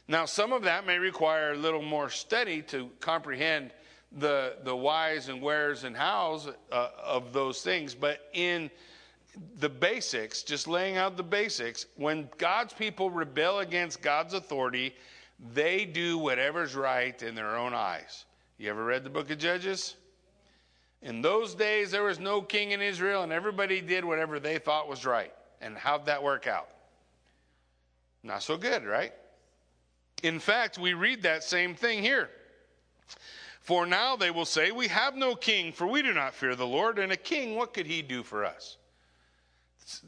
Now, 0.07 0.25
some 0.25 0.53
of 0.53 0.63
that 0.63 0.87
may 0.87 0.97
require 0.97 1.53
a 1.53 1.57
little 1.57 1.83
more 1.83 2.09
study 2.09 2.63
to 2.63 2.89
comprehend 2.99 3.69
the, 4.15 4.55
the 4.63 4.75
whys 4.75 5.29
and 5.29 5.41
wheres 5.41 5.83
and 5.83 5.95
hows 5.95 6.47
uh, 6.71 6.89
of 7.03 7.33
those 7.33 7.61
things, 7.61 7.93
but 7.93 8.29
in 8.33 8.71
the 9.59 9.69
basics, 9.69 10.43
just 10.43 10.67
laying 10.67 10.97
out 10.97 11.17
the 11.17 11.23
basics, 11.23 11.85
when 11.97 12.29
God's 12.37 12.73
people 12.73 13.09
rebel 13.09 13.59
against 13.59 14.01
God's 14.01 14.33
authority, 14.33 14.95
they 15.53 15.85
do 15.85 16.17
whatever's 16.17 16.75
right 16.75 17.21
in 17.21 17.35
their 17.35 17.57
own 17.57 17.73
eyes. 17.73 18.25
You 18.57 18.69
ever 18.69 18.85
read 18.85 19.03
the 19.03 19.09
book 19.09 19.29
of 19.29 19.37
Judges? 19.37 19.95
In 21.01 21.21
those 21.21 21.53
days, 21.53 21.91
there 21.91 22.03
was 22.03 22.19
no 22.19 22.41
king 22.41 22.71
in 22.71 22.81
Israel, 22.81 23.23
and 23.23 23.31
everybody 23.31 23.81
did 23.81 24.05
whatever 24.05 24.39
they 24.39 24.57
thought 24.57 24.87
was 24.87 25.05
right. 25.05 25.33
And 25.61 25.77
how'd 25.77 26.05
that 26.05 26.23
work 26.23 26.47
out? 26.47 26.69
Not 28.23 28.41
so 28.41 28.57
good, 28.57 28.85
right? 28.85 29.13
In 30.23 30.39
fact, 30.39 30.79
we 30.79 30.93
read 30.93 31.21
that 31.23 31.43
same 31.43 31.75
thing 31.75 32.01
here. 32.01 32.29
For 33.65 33.87
now 33.87 34.15
they 34.15 34.29
will 34.29 34.45
say, 34.45 34.71
We 34.71 34.87
have 34.89 35.15
no 35.15 35.33
king, 35.35 35.71
for 35.71 35.87
we 35.87 36.03
do 36.03 36.13
not 36.13 36.35
fear 36.35 36.55
the 36.55 36.67
Lord. 36.67 36.99
And 36.99 37.11
a 37.11 37.17
king, 37.17 37.55
what 37.55 37.73
could 37.73 37.87
he 37.87 38.03
do 38.03 38.21
for 38.21 38.45
us? 38.45 38.77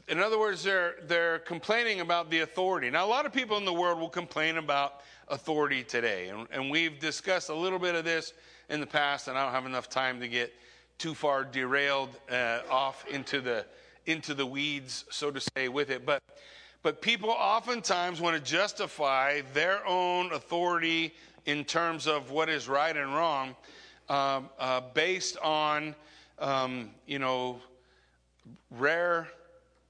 In 0.06 0.20
other 0.20 0.38
words, 0.38 0.62
they're, 0.62 0.94
they're 1.08 1.40
complaining 1.40 2.00
about 2.00 2.30
the 2.30 2.40
authority. 2.40 2.88
Now, 2.88 3.04
a 3.04 3.08
lot 3.08 3.26
of 3.26 3.32
people 3.32 3.56
in 3.56 3.64
the 3.64 3.72
world 3.72 3.98
will 3.98 4.08
complain 4.08 4.58
about 4.58 5.00
authority 5.26 5.82
today. 5.82 6.28
And, 6.28 6.46
and 6.52 6.70
we've 6.70 7.00
discussed 7.00 7.48
a 7.48 7.54
little 7.54 7.80
bit 7.80 7.96
of 7.96 8.04
this 8.04 8.32
in 8.70 8.78
the 8.78 8.86
past, 8.86 9.26
and 9.26 9.36
I 9.36 9.42
don't 9.42 9.52
have 9.52 9.66
enough 9.66 9.90
time 9.90 10.20
to 10.20 10.28
get 10.28 10.52
too 10.96 11.14
far 11.14 11.42
derailed 11.42 12.10
uh, 12.30 12.60
off 12.70 13.06
into 13.08 13.40
the, 13.40 13.66
into 14.06 14.34
the 14.34 14.46
weeds, 14.46 15.04
so 15.10 15.32
to 15.32 15.40
say, 15.56 15.66
with 15.68 15.90
it. 15.90 16.06
But 16.06 16.22
but 16.82 17.02
people 17.02 17.30
oftentimes 17.30 18.20
want 18.20 18.36
to 18.36 18.42
justify 18.42 19.40
their 19.52 19.86
own 19.86 20.32
authority 20.32 21.14
in 21.46 21.64
terms 21.64 22.06
of 22.06 22.30
what 22.30 22.48
is 22.48 22.68
right 22.68 22.96
and 22.96 23.14
wrong 23.14 23.56
um, 24.08 24.48
uh, 24.58 24.80
based 24.94 25.36
on, 25.38 25.94
um, 26.38 26.90
you 27.06 27.18
know, 27.18 27.60
rare 28.70 29.28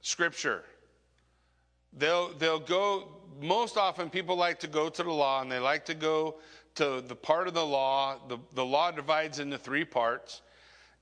scripture. 0.01 0.65
They'll, 1.93 2.33
they'll 2.35 2.59
go, 2.59 3.09
most 3.41 3.77
often 3.77 4.11
people 4.11 4.37
like 4.37 4.61
to 4.61 4.67
go 4.67 4.89
to 4.89 5.03
the 5.03 5.13
law 5.13 5.43
and 5.43 5.51
they 5.51 5.59
like 5.59 5.85
to 5.87 5.95
go 5.95 6.37
to 6.77 7.03
the 7.07 7.17
part 7.17 7.49
of 7.49 7.55
the 7.55 7.65
law. 7.65 8.17
The, 8.29 8.39
the 8.55 8.65
law 8.65 8.91
divides 8.91 9.39
into 9.39 9.59
three 9.59 9.85
parts 9.85 10.43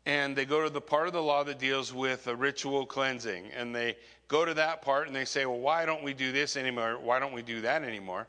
and 0.07 0.37
they 0.37 0.45
go 0.45 0.63
to 0.63 0.71
the 0.71 0.81
part 0.81 1.07
of 1.07 1.13
the 1.13 1.23
law 1.23 1.45
that 1.45 1.59
deals 1.59 1.93
with 1.93 2.27
a 2.29 2.37
ritual 2.37 2.87
cleansing 2.87 3.51
and 3.57 3.75
they 3.75 3.97
go 4.29 4.45
to 4.45 4.55
that 4.55 4.83
part 4.83 5.07
and 5.07 5.15
they 5.15 5.25
say 5.25 5.47
well 5.47 5.59
why 5.59 5.85
don't 5.85 6.03
we 6.03 6.15
do 6.15 6.33
this 6.33 6.57
anymore 6.57 6.99
why 7.01 7.19
don't 7.19 7.33
we 7.33 7.43
do 7.43 7.61
that 7.61 7.83
anymore 7.83 8.27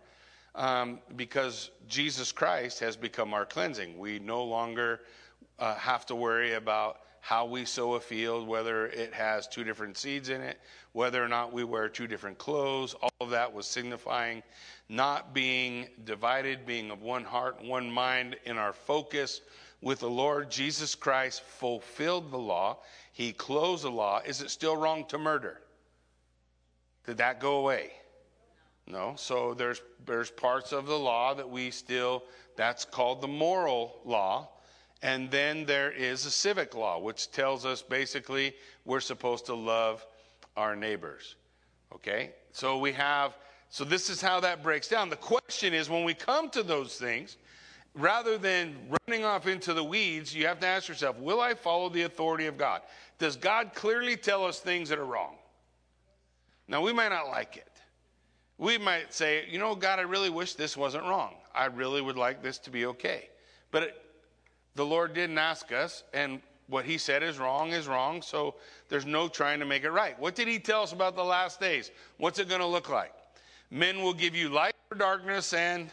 um, 0.56 1.00
because 1.16 1.72
jesus 1.88 2.32
christ 2.32 2.80
has 2.80 2.96
become 2.96 3.34
our 3.34 3.46
cleansing 3.46 3.98
we 3.98 4.20
no 4.20 4.44
longer 4.44 5.02
uh, 5.60 5.76
have 5.76 6.06
to 6.06 6.16
worry 6.16 6.54
about 6.54 7.00
how 7.20 7.46
we 7.46 7.66
sow 7.66 7.96
a 7.96 8.00
field 8.00 8.48
whether 8.48 8.88
it 8.88 9.14
has 9.14 9.48
two 9.48 9.64
different 9.64 9.98
seeds 9.98 10.30
in 10.30 10.42
it 10.42 10.60
whether 10.94 11.24
or 11.24 11.28
not 11.28 11.52
we 11.52 11.64
wear 11.64 11.90
two 11.90 12.08
different 12.08 12.38
clothes 12.38 12.94
all 13.02 13.10
of 13.22 13.30
that 13.30 13.52
was 13.52 13.66
signifying 13.66 14.42
not 14.90 15.34
being 15.34 15.88
divided 16.06 16.66
being 16.66 16.92
of 16.92 17.02
one 17.02 17.24
heart 17.24 17.62
one 17.64 17.90
mind 17.90 18.36
in 18.46 18.58
our 18.58 18.74
focus 18.74 19.42
with 19.82 20.00
the 20.00 20.10
Lord 20.10 20.50
Jesus 20.50 20.96
Christ 20.96 21.42
fulfilled 21.42 22.32
the 22.32 22.38
law. 22.38 22.80
He 23.14 23.34
closed 23.34 23.84
the 23.84 23.92
law. 23.92 24.22
Is 24.26 24.42
it 24.42 24.50
still 24.50 24.76
wrong 24.76 25.06
to 25.06 25.18
murder? 25.18 25.62
Did 27.08 27.18
that 27.18 27.40
go 27.40 27.58
away? 27.58 27.94
No. 28.86 29.14
So 29.18 29.54
there's 29.54 29.82
there's 30.06 30.30
parts 30.30 30.74
of 30.74 30.86
the 30.86 31.00
law 31.00 31.34
that 31.34 31.50
we 31.50 31.72
still 31.72 32.24
that's 32.56 32.86
called 32.86 33.22
the 33.22 33.28
moral 33.28 34.00
law. 34.06 34.50
And 35.02 35.32
then 35.32 35.66
there 35.66 35.92
is 35.92 36.26
a 36.26 36.32
civic 36.32 36.76
law, 36.76 37.00
which 37.00 37.32
tells 37.32 37.66
us 37.66 37.82
basically 37.82 38.56
we're 38.84 39.00
supposed 39.00 39.46
to 39.46 39.54
love 39.54 40.06
our 40.58 40.76
neighbors. 40.76 41.36
Okay? 41.94 42.32
So 42.52 42.78
we 42.78 42.92
have 42.94 43.38
so 43.70 43.84
this 43.84 44.10
is 44.10 44.22
how 44.22 44.40
that 44.42 44.62
breaks 44.62 44.88
down. 44.88 45.10
The 45.10 45.16
question 45.16 45.74
is 45.74 45.90
when 45.90 46.04
we 46.04 46.14
come 46.14 46.50
to 46.52 46.64
those 46.64 46.96
things, 46.98 47.38
rather 47.96 48.38
than 48.38 48.76
running 49.08 49.24
off 49.24 49.48
into 49.48 49.74
the 49.74 49.84
weeds, 49.84 50.36
you 50.36 50.46
have 50.48 50.60
to 50.60 50.68
ask 50.68 50.88
yourself, 50.88 51.18
will 51.20 51.40
I 51.40 51.54
follow 51.54 51.90
the 51.90 52.04
authority 52.04 52.48
of 52.48 52.58
God? 52.58 52.82
Does 53.18 53.36
God 53.36 53.72
clearly 53.74 54.18
tell 54.18 54.46
us 54.46 54.60
things 54.60 54.90
that 54.90 55.00
are 55.00 55.06
wrong? 55.06 55.36
Now, 56.68 56.82
we 56.82 56.94
might 56.94 57.10
not 57.10 57.28
like 57.28 57.58
it. 57.58 57.68
We 58.58 58.78
might 58.78 59.14
say, 59.14 59.46
you 59.50 59.60
know, 59.60 59.76
God, 59.76 60.00
I 60.00 60.04
really 60.04 60.30
wish 60.30 60.56
this 60.56 60.76
wasn't 60.76 61.04
wrong. 61.04 61.36
I 61.54 61.66
really 61.66 62.02
would 62.02 62.18
like 62.18 62.42
this 62.42 62.58
to 62.60 62.72
be 62.72 62.86
okay. 62.88 63.30
But 63.72 63.84
it, 63.84 64.02
the 64.76 64.86
Lord 64.86 65.14
didn't 65.14 65.38
ask 65.38 65.72
us, 65.72 66.04
and 66.14 66.42
what 66.68 66.86
He 66.86 66.98
said 66.98 67.24
is 67.24 67.38
wrong 67.38 67.72
is 67.72 67.88
wrong, 67.88 68.22
so 68.22 68.56
there's 68.90 69.06
no 69.06 69.28
trying 69.28 69.60
to 69.60 69.66
make 69.66 69.84
it 69.84 69.92
right. 69.92 70.20
What 70.20 70.36
did 70.36 70.48
He 70.48 70.60
tell 70.60 70.84
us 70.84 70.92
about 70.92 71.16
the 71.16 71.24
last 71.24 71.60
days? 71.60 71.92
What's 72.18 72.40
it 72.40 72.50
going 72.50 72.62
to 72.62 72.68
look 72.68 72.90
like? 72.90 73.14
Men 73.70 74.02
will 74.02 74.14
give 74.14 74.36
you 74.36 74.50
light 74.50 74.74
for 74.90 74.96
darkness 74.96 75.54
and 75.54 75.90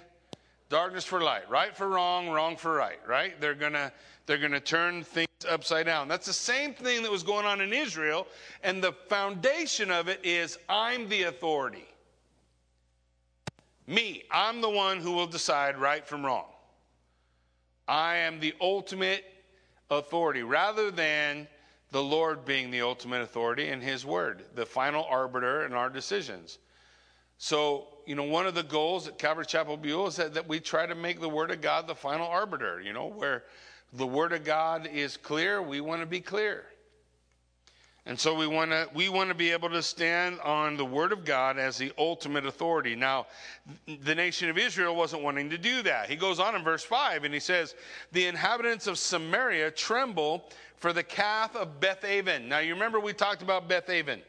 darkness 0.68 1.04
for 1.04 1.20
light, 1.20 1.48
right 1.50 1.76
for 1.76 1.88
wrong, 1.88 2.28
wrong 2.30 2.56
for 2.56 2.74
right, 2.74 2.98
right? 3.06 3.40
They're 3.40 3.54
going 3.54 3.74
to 3.74 3.92
they're 4.26 4.38
going 4.38 4.52
to 4.52 4.60
turn 4.60 5.02
things 5.02 5.28
upside 5.48 5.86
down. 5.86 6.08
That's 6.08 6.26
the 6.26 6.32
same 6.32 6.74
thing 6.74 7.02
that 7.02 7.10
was 7.10 7.22
going 7.22 7.46
on 7.46 7.60
in 7.60 7.72
Israel, 7.72 8.26
and 8.62 8.82
the 8.82 8.92
foundation 8.92 9.90
of 9.90 10.08
it 10.08 10.20
is 10.24 10.58
I'm 10.68 11.08
the 11.08 11.24
authority. 11.24 11.86
Me, 13.86 14.24
I'm 14.30 14.60
the 14.60 14.70
one 14.70 14.98
who 14.98 15.12
will 15.12 15.26
decide 15.26 15.76
right 15.76 16.06
from 16.06 16.24
wrong. 16.24 16.46
I 17.86 18.16
am 18.16 18.40
the 18.40 18.54
ultimate 18.60 19.24
authority 19.90 20.42
rather 20.42 20.90
than 20.90 21.46
the 21.90 22.02
Lord 22.02 22.44
being 22.46 22.70
the 22.70 22.80
ultimate 22.80 23.20
authority 23.20 23.68
in 23.68 23.80
His 23.82 24.06
Word, 24.06 24.44
the 24.54 24.64
final 24.64 25.04
arbiter 25.04 25.66
in 25.66 25.74
our 25.74 25.90
decisions. 25.90 26.58
So 27.36 27.88
you 28.06 28.14
know, 28.14 28.24
one 28.24 28.46
of 28.46 28.54
the 28.54 28.62
goals 28.62 29.08
at 29.08 29.18
Calvary 29.18 29.46
Chapel 29.46 29.76
Buell 29.76 30.06
is 30.06 30.16
that, 30.16 30.34
that 30.34 30.48
we 30.48 30.60
try 30.60 30.86
to 30.86 30.94
make 30.94 31.20
the 31.20 31.28
Word 31.28 31.50
of 31.50 31.60
God 31.60 31.86
the 31.86 31.94
final 31.94 32.26
arbiter, 32.26 32.80
you 32.80 32.92
know, 32.92 33.06
where 33.06 33.44
the 33.94 34.06
Word 34.06 34.32
of 34.32 34.44
God 34.44 34.88
is 34.92 35.16
clear, 35.16 35.62
we 35.62 35.80
want 35.80 36.00
to 36.02 36.06
be 36.06 36.20
clear. 36.20 36.64
And 38.06 38.20
so 38.20 38.34
we 38.34 38.46
want 38.46 38.70
to 38.70 38.86
we 38.92 39.08
want 39.08 39.30
to 39.30 39.34
be 39.34 39.50
able 39.50 39.70
to 39.70 39.82
stand 39.82 40.38
on 40.40 40.76
the 40.76 40.84
word 40.84 41.10
of 41.10 41.24
God 41.24 41.58
as 41.58 41.78
the 41.78 41.90
ultimate 41.96 42.44
authority. 42.44 42.94
Now, 42.94 43.26
the 44.02 44.14
nation 44.14 44.50
of 44.50 44.58
Israel 44.58 44.94
wasn't 44.94 45.22
wanting 45.22 45.48
to 45.50 45.56
do 45.56 45.82
that. 45.82 46.10
He 46.10 46.16
goes 46.16 46.38
on 46.38 46.54
in 46.54 46.62
verse 46.62 46.84
5 46.84 47.24
and 47.24 47.32
he 47.32 47.40
says, 47.40 47.74
"The 48.12 48.26
inhabitants 48.26 48.86
of 48.86 48.98
Samaria 48.98 49.70
tremble 49.70 50.50
for 50.76 50.92
the 50.92 51.02
calf 51.02 51.56
of 51.56 51.80
Bethaven." 51.80 52.46
Now, 52.46 52.58
you 52.58 52.74
remember 52.74 53.00
we 53.00 53.14
talked 53.14 53.40
about 53.40 53.68
Bethaven. 53.68 54.20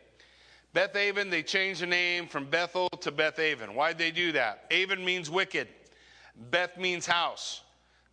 Bethaven, 0.74 1.30
they 1.30 1.44
changed 1.44 1.82
the 1.82 1.88
name 1.88 2.30
from 2.30 2.46
Bethel 2.46 2.88
to 3.02 3.12
Bethaven. 3.12 3.76
Why'd 3.76 3.98
they 3.98 4.12
do 4.12 4.32
that? 4.34 4.68
Aven 4.72 5.04
means 5.04 5.30
wicked. 5.30 5.68
Beth 6.50 6.78
means 6.78 7.06
house. 7.06 7.62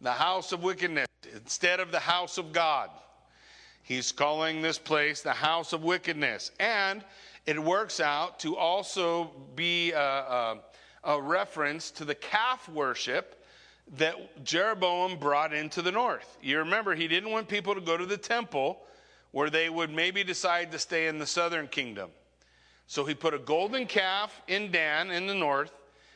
The 0.01 0.13
house 0.13 0.51
of 0.51 0.65
wickedness 0.65 1.07
instead 1.35 1.81
of 1.81 1.91
the 1.91 2.01
house 2.01 2.39
of 2.39 2.53
God. 2.53 2.91
He's 3.83 4.13
calling 4.13 4.63
this 4.63 4.79
place 4.79 5.23
the 5.23 5.33
house 5.33 5.73
of 5.73 5.83
wickedness. 5.83 6.53
And 6.61 7.05
it 7.47 7.59
works 7.59 8.01
out 8.01 8.39
to 8.41 8.57
also 8.57 9.31
be 9.57 9.93
a, 9.93 10.01
a, 10.01 10.59
a 11.05 11.21
reference 11.21 11.91
to 11.93 12.05
the 12.05 12.15
calf 12.15 12.69
worship 12.69 13.45
that 13.97 14.45
Jeroboam 14.45 15.19
brought 15.19 15.53
into 15.53 15.83
the 15.83 15.91
north. 15.91 16.39
You 16.41 16.59
remember, 16.59 16.95
he 16.95 17.09
didn't 17.09 17.31
want 17.31 17.49
people 17.49 17.75
to 17.75 17.81
go 17.81 17.97
to 17.97 18.07
the 18.07 18.17
temple 18.17 18.81
where 19.33 19.51
they 19.51 19.69
would 19.69 19.91
maybe 19.91 20.23
decide 20.23 20.71
to 20.73 20.79
stay 20.79 21.09
in 21.09 21.19
the 21.19 21.27
southern 21.27 21.67
kingdom. 21.67 22.11
So 22.87 23.05
he 23.05 23.15
put 23.15 23.35
a 23.35 23.39
golden 23.39 23.87
calf 23.87 24.43
in 24.47 24.71
Dan 24.71 25.11
in 25.11 25.27
the 25.27 25.35
north, 25.35 25.73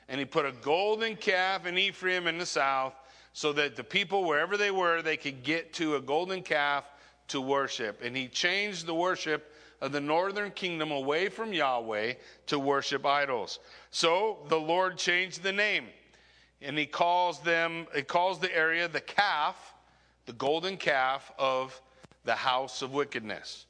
and 0.08 0.18
he 0.18 0.25
put 0.25 0.46
a 0.46 0.52
golden 0.52 1.16
calf 1.16 1.66
in 1.66 1.76
Ephraim 1.78 2.26
in 2.26 2.38
the 2.38 2.46
south, 2.46 2.94
so 3.37 3.52
that 3.52 3.76
the 3.76 3.85
people, 3.85 4.25
wherever 4.25 4.57
they 4.57 4.71
were, 4.71 5.02
they 5.02 5.19
could 5.19 5.43
get 5.43 5.75
to 5.75 5.97
a 5.97 6.00
golden 6.00 6.40
calf 6.40 6.90
to 7.28 7.38
worship. 7.38 8.00
And 8.02 8.16
he 8.16 8.28
changed 8.28 8.87
the 8.87 8.95
worship 8.95 9.52
of 9.83 9.93
the 9.93 10.00
northern 10.00 10.50
kingdom 10.52 10.90
away 10.90 11.28
from 11.28 11.52
Yahweh 11.52 12.14
to 12.47 12.59
worship 12.59 13.05
idols. 13.05 13.59
So 13.90 14.38
the 14.49 14.57
Lord 14.57 14.97
changed 14.97 15.43
the 15.43 15.52
name. 15.52 15.85
And 16.62 16.78
he 16.78 16.87
calls 16.87 17.40
them, 17.40 17.87
he 17.95 18.00
calls 18.00 18.38
the 18.38 18.57
area 18.57 18.88
the 18.88 19.02
calf, 19.02 19.75
the 20.25 20.33
golden 20.33 20.78
calf 20.78 21.31
of 21.38 21.78
the 22.25 22.37
house 22.37 22.81
of 22.81 22.95
wickedness. 22.95 23.66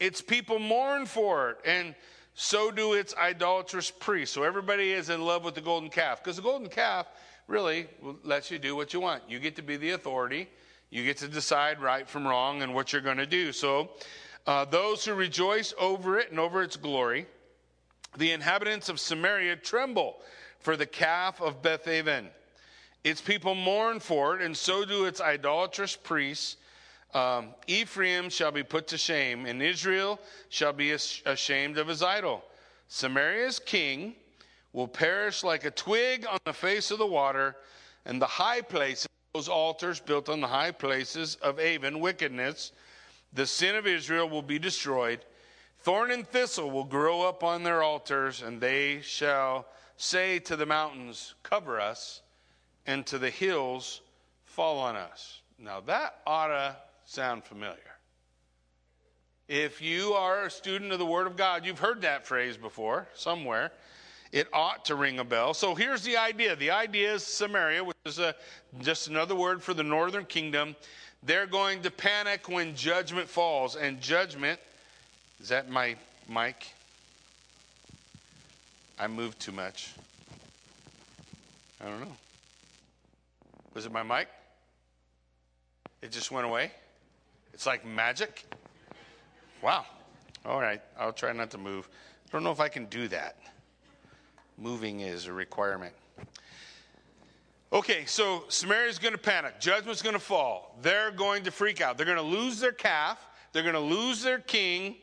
Its 0.00 0.22
people 0.22 0.58
mourn 0.58 1.04
for 1.04 1.50
it, 1.50 1.58
and 1.66 1.94
so 2.32 2.70
do 2.70 2.94
its 2.94 3.14
idolatrous 3.16 3.90
priests. 3.90 4.34
So 4.34 4.44
everybody 4.44 4.92
is 4.92 5.10
in 5.10 5.20
love 5.20 5.44
with 5.44 5.56
the 5.56 5.60
golden 5.60 5.90
calf 5.90 6.24
because 6.24 6.36
the 6.36 6.42
golden 6.42 6.70
calf 6.70 7.06
really 7.46 7.88
lets 8.22 8.50
you 8.50 8.58
do 8.58 8.74
what 8.76 8.92
you 8.92 9.00
want. 9.00 9.22
You 9.28 9.38
get 9.38 9.56
to 9.56 9.62
be 9.62 9.76
the 9.76 9.90
authority, 9.90 10.48
you 10.90 11.04
get 11.04 11.18
to 11.18 11.28
decide 11.28 11.80
right 11.80 12.08
from 12.08 12.26
wrong 12.26 12.62
and 12.62 12.74
what 12.74 12.92
you're 12.92 13.02
going 13.02 13.18
to 13.18 13.26
do. 13.26 13.52
So 13.52 13.90
uh, 14.46 14.64
those 14.64 15.04
who 15.04 15.14
rejoice 15.14 15.74
over 15.78 16.18
it 16.18 16.30
and 16.30 16.38
over 16.38 16.62
its 16.62 16.76
glory, 16.76 17.26
the 18.16 18.30
inhabitants 18.32 18.88
of 18.88 19.00
Samaria 19.00 19.56
tremble 19.56 20.16
for 20.58 20.76
the 20.76 20.86
calf 20.86 21.40
of 21.40 21.62
Bethaven. 21.62 22.28
Its 23.02 23.20
people 23.20 23.54
mourn 23.54 24.00
for 24.00 24.36
it, 24.36 24.42
and 24.42 24.56
so 24.56 24.84
do 24.84 25.04
its 25.04 25.20
idolatrous 25.20 25.94
priests. 25.94 26.56
Um, 27.12 27.50
Ephraim 27.66 28.30
shall 28.30 28.50
be 28.50 28.62
put 28.62 28.88
to 28.88 28.98
shame, 28.98 29.46
and 29.46 29.62
Israel 29.62 30.18
shall 30.48 30.72
be 30.72 30.92
ashamed 30.92 31.76
of 31.76 31.86
his 31.86 32.02
idol. 32.02 32.44
Samaria's 32.88 33.58
king 33.58 34.14
will 34.74 34.88
perish 34.88 35.42
like 35.42 35.64
a 35.64 35.70
twig 35.70 36.26
on 36.26 36.38
the 36.44 36.52
face 36.52 36.90
of 36.90 36.98
the 36.98 37.06
water, 37.06 37.56
and 38.04 38.20
the 38.20 38.26
high 38.26 38.60
places, 38.60 39.08
those 39.32 39.48
altars 39.48 40.00
built 40.00 40.28
on 40.28 40.40
the 40.40 40.48
high 40.48 40.72
places 40.72 41.36
of 41.36 41.58
Aven, 41.58 42.00
wickedness, 42.00 42.72
the 43.32 43.46
sin 43.46 43.76
of 43.76 43.86
Israel 43.86 44.28
will 44.28 44.42
be 44.42 44.58
destroyed. 44.58 45.24
Thorn 45.78 46.10
and 46.10 46.26
thistle 46.26 46.70
will 46.70 46.84
grow 46.84 47.22
up 47.22 47.42
on 47.44 47.62
their 47.62 47.82
altars, 47.82 48.42
and 48.42 48.60
they 48.60 49.00
shall 49.00 49.66
say 49.96 50.40
to 50.40 50.56
the 50.56 50.66
mountains, 50.66 51.34
Cover 51.44 51.80
us, 51.80 52.20
and 52.84 53.06
to 53.06 53.16
the 53.16 53.30
hills, 53.30 54.02
Fall 54.44 54.78
on 54.78 54.96
us. 54.96 55.40
Now 55.58 55.80
that 55.80 56.20
ought 56.26 56.48
to 56.48 56.76
sound 57.04 57.44
familiar. 57.44 57.78
If 59.46 59.82
you 59.82 60.14
are 60.14 60.44
a 60.44 60.50
student 60.50 60.92
of 60.92 60.98
the 60.98 61.06
Word 61.06 61.26
of 61.26 61.36
God, 61.36 61.64
you've 61.64 61.78
heard 61.78 62.02
that 62.02 62.26
phrase 62.26 62.56
before 62.56 63.08
somewhere. 63.14 63.72
It 64.34 64.48
ought 64.52 64.84
to 64.86 64.96
ring 64.96 65.20
a 65.20 65.24
bell. 65.24 65.54
So 65.54 65.76
here's 65.76 66.02
the 66.02 66.16
idea 66.16 66.56
the 66.56 66.72
idea 66.72 67.14
is 67.14 67.22
Samaria, 67.22 67.84
which 67.84 67.96
is 68.04 68.18
a, 68.18 68.34
just 68.80 69.06
another 69.06 69.36
word 69.36 69.62
for 69.62 69.74
the 69.74 69.84
northern 69.84 70.24
kingdom. 70.24 70.74
They're 71.22 71.46
going 71.46 71.82
to 71.82 71.90
panic 71.92 72.48
when 72.48 72.74
judgment 72.74 73.28
falls. 73.28 73.76
And 73.76 74.00
judgment, 74.00 74.58
is 75.40 75.50
that 75.50 75.70
my 75.70 75.94
mic? 76.28 76.66
I 78.98 79.06
moved 79.06 79.38
too 79.38 79.52
much. 79.52 79.94
I 81.80 81.84
don't 81.84 82.00
know. 82.00 82.16
Was 83.72 83.86
it 83.86 83.92
my 83.92 84.02
mic? 84.02 84.26
It 86.02 86.10
just 86.10 86.32
went 86.32 86.44
away? 86.44 86.72
It's 87.52 87.66
like 87.66 87.86
magic? 87.86 88.44
Wow. 89.62 89.86
All 90.44 90.60
right. 90.60 90.82
I'll 90.98 91.12
try 91.12 91.32
not 91.32 91.52
to 91.52 91.58
move. 91.58 91.88
I 92.26 92.32
don't 92.32 92.42
know 92.42 92.50
if 92.50 92.58
I 92.58 92.68
can 92.68 92.86
do 92.86 93.06
that. 93.08 93.36
Moving 94.58 95.00
is 95.00 95.26
a 95.26 95.32
requirement. 95.32 95.92
Okay, 97.72 98.04
so 98.04 98.44
Samaria's 98.48 99.00
going 99.00 99.12
to 99.14 99.18
panic. 99.18 99.58
Judgment's 99.58 100.00
going 100.00 100.14
to 100.14 100.20
fall. 100.20 100.78
They're 100.80 101.10
going 101.10 101.42
to 101.44 101.50
freak 101.50 101.80
out. 101.80 101.96
They're 101.96 102.06
going 102.06 102.18
to 102.18 102.22
lose 102.22 102.60
their 102.60 102.72
calf. 102.72 103.18
They're 103.52 103.64
going 103.64 103.74
to 103.74 103.80
lose 103.80 104.22
their 104.22 104.38
king, 104.38 104.96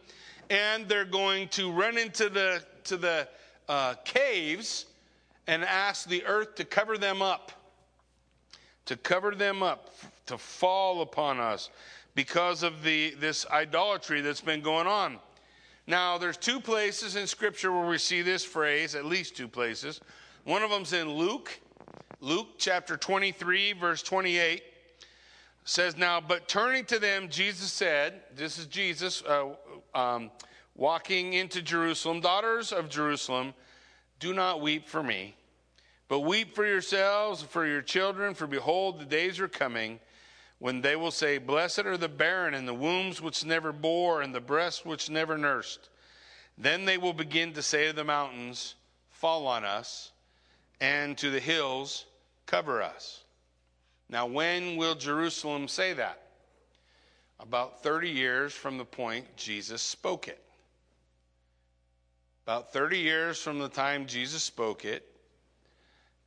and 0.49 0.87
they're 0.87 1.05
going 1.05 1.49
to 1.49 1.71
run 1.71 1.97
into 1.97 2.29
the 2.29 2.63
to 2.85 2.97
the 2.97 3.27
uh, 3.67 3.95
caves 4.05 4.85
and 5.47 5.63
ask 5.63 6.07
the 6.07 6.25
earth 6.25 6.55
to 6.55 6.65
cover 6.65 6.97
them 6.97 7.21
up, 7.21 7.51
to 8.85 8.95
cover 8.95 9.31
them 9.35 9.63
up, 9.63 9.93
to 10.27 10.37
fall 10.37 11.01
upon 11.01 11.39
us 11.39 11.69
because 12.15 12.63
of 12.63 12.83
the 12.83 13.15
this 13.19 13.45
idolatry 13.51 14.21
that's 14.21 14.41
been 14.41 14.61
going 14.61 14.87
on. 14.87 15.19
Now, 15.91 16.17
there's 16.17 16.38
two 16.38 16.62
places 16.62 17.17
in 17.17 17.27
Scripture 17.27 17.69
where 17.69 17.86
we 17.86 17.97
see 17.97 18.21
this 18.21 18.45
phrase, 18.45 18.95
at 18.95 19.04
least 19.04 19.36
two 19.36 19.49
places. 19.49 19.99
One 20.45 20.63
of 20.63 20.69
them's 20.69 20.93
in 20.93 21.10
Luke 21.10 21.60
Luke 22.21 22.47
chapter 22.58 22.95
23, 22.95 23.73
verse 23.73 24.01
28 24.01 24.63
says, 25.65 25.97
Now, 25.97 26.21
but 26.21 26.47
turning 26.47 26.86
to 26.86 26.97
them, 26.97 27.27
Jesus 27.27 27.73
said, 27.73 28.21
This 28.34 28.58
is 28.58 28.67
Jesus 28.67 29.21
uh, 29.23 29.49
um, 29.93 30.32
walking 30.77 31.34
into 31.34 31.62
Jerusalem, 31.62 32.21
daughters 32.21 32.71
of 32.71 32.88
Jerusalem, 32.88 33.54
do 34.21 34.34
not 34.34 34.62
weep 34.62 34.88
for 34.88 35.04
me, 35.04 35.36
but 36.08 36.21
weep 36.21 36.56
for 36.56 36.65
yourselves, 36.65 37.43
for 37.43 37.67
your 37.67 37.82
children, 37.82 38.34
for 38.34 38.47
behold, 38.47 38.97
the 38.97 39.06
days 39.06 39.41
are 39.41 39.49
coming 39.49 39.99
when 40.62 40.82
they 40.82 40.95
will 40.95 41.10
say, 41.10 41.39
Blessed 41.39 41.80
are 41.80 41.97
the 41.97 42.08
barren 42.08 42.54
and 42.54 42.67
the 42.67 42.74
wombs 42.74 43.19
which 43.19 43.43
never 43.43 43.74
bore 43.74 44.21
and 44.21 44.34
the 44.34 44.39
breasts 44.39 44.86
which 44.86 45.10
never 45.10 45.36
nursed. 45.36 45.89
Then 46.56 46.86
they 46.86 47.00
will 47.00 47.13
begin 47.13 47.52
to 47.54 47.63
say 47.63 47.88
to 47.88 47.93
the 47.93 48.04
mountains, 48.04 48.76
Fall 49.10 49.47
on 49.47 49.65
us, 49.65 50.12
and 50.80 51.17
to 51.17 51.32
the 51.32 51.39
hills, 51.39 52.06
cover 52.45 52.84
us. 52.84 53.24
Now, 54.08 54.28
when 54.28 54.76
will 54.76 54.93
Jerusalem 54.93 55.67
say 55.67 55.93
that? 55.93 56.21
About 57.39 57.82
30 57.82 58.10
years 58.12 58.54
from 58.54 58.78
the 58.78 58.86
point 58.86 59.36
Jesus 59.36 59.82
spoke 59.82 60.28
it. 60.28 60.43
About 62.45 62.71
30 62.71 63.00
years 63.00 63.41
from 63.41 63.58
the 63.58 63.69
time 63.69 64.06
Jesus 64.06 64.43
spoke 64.43 64.86
it, 64.86 65.08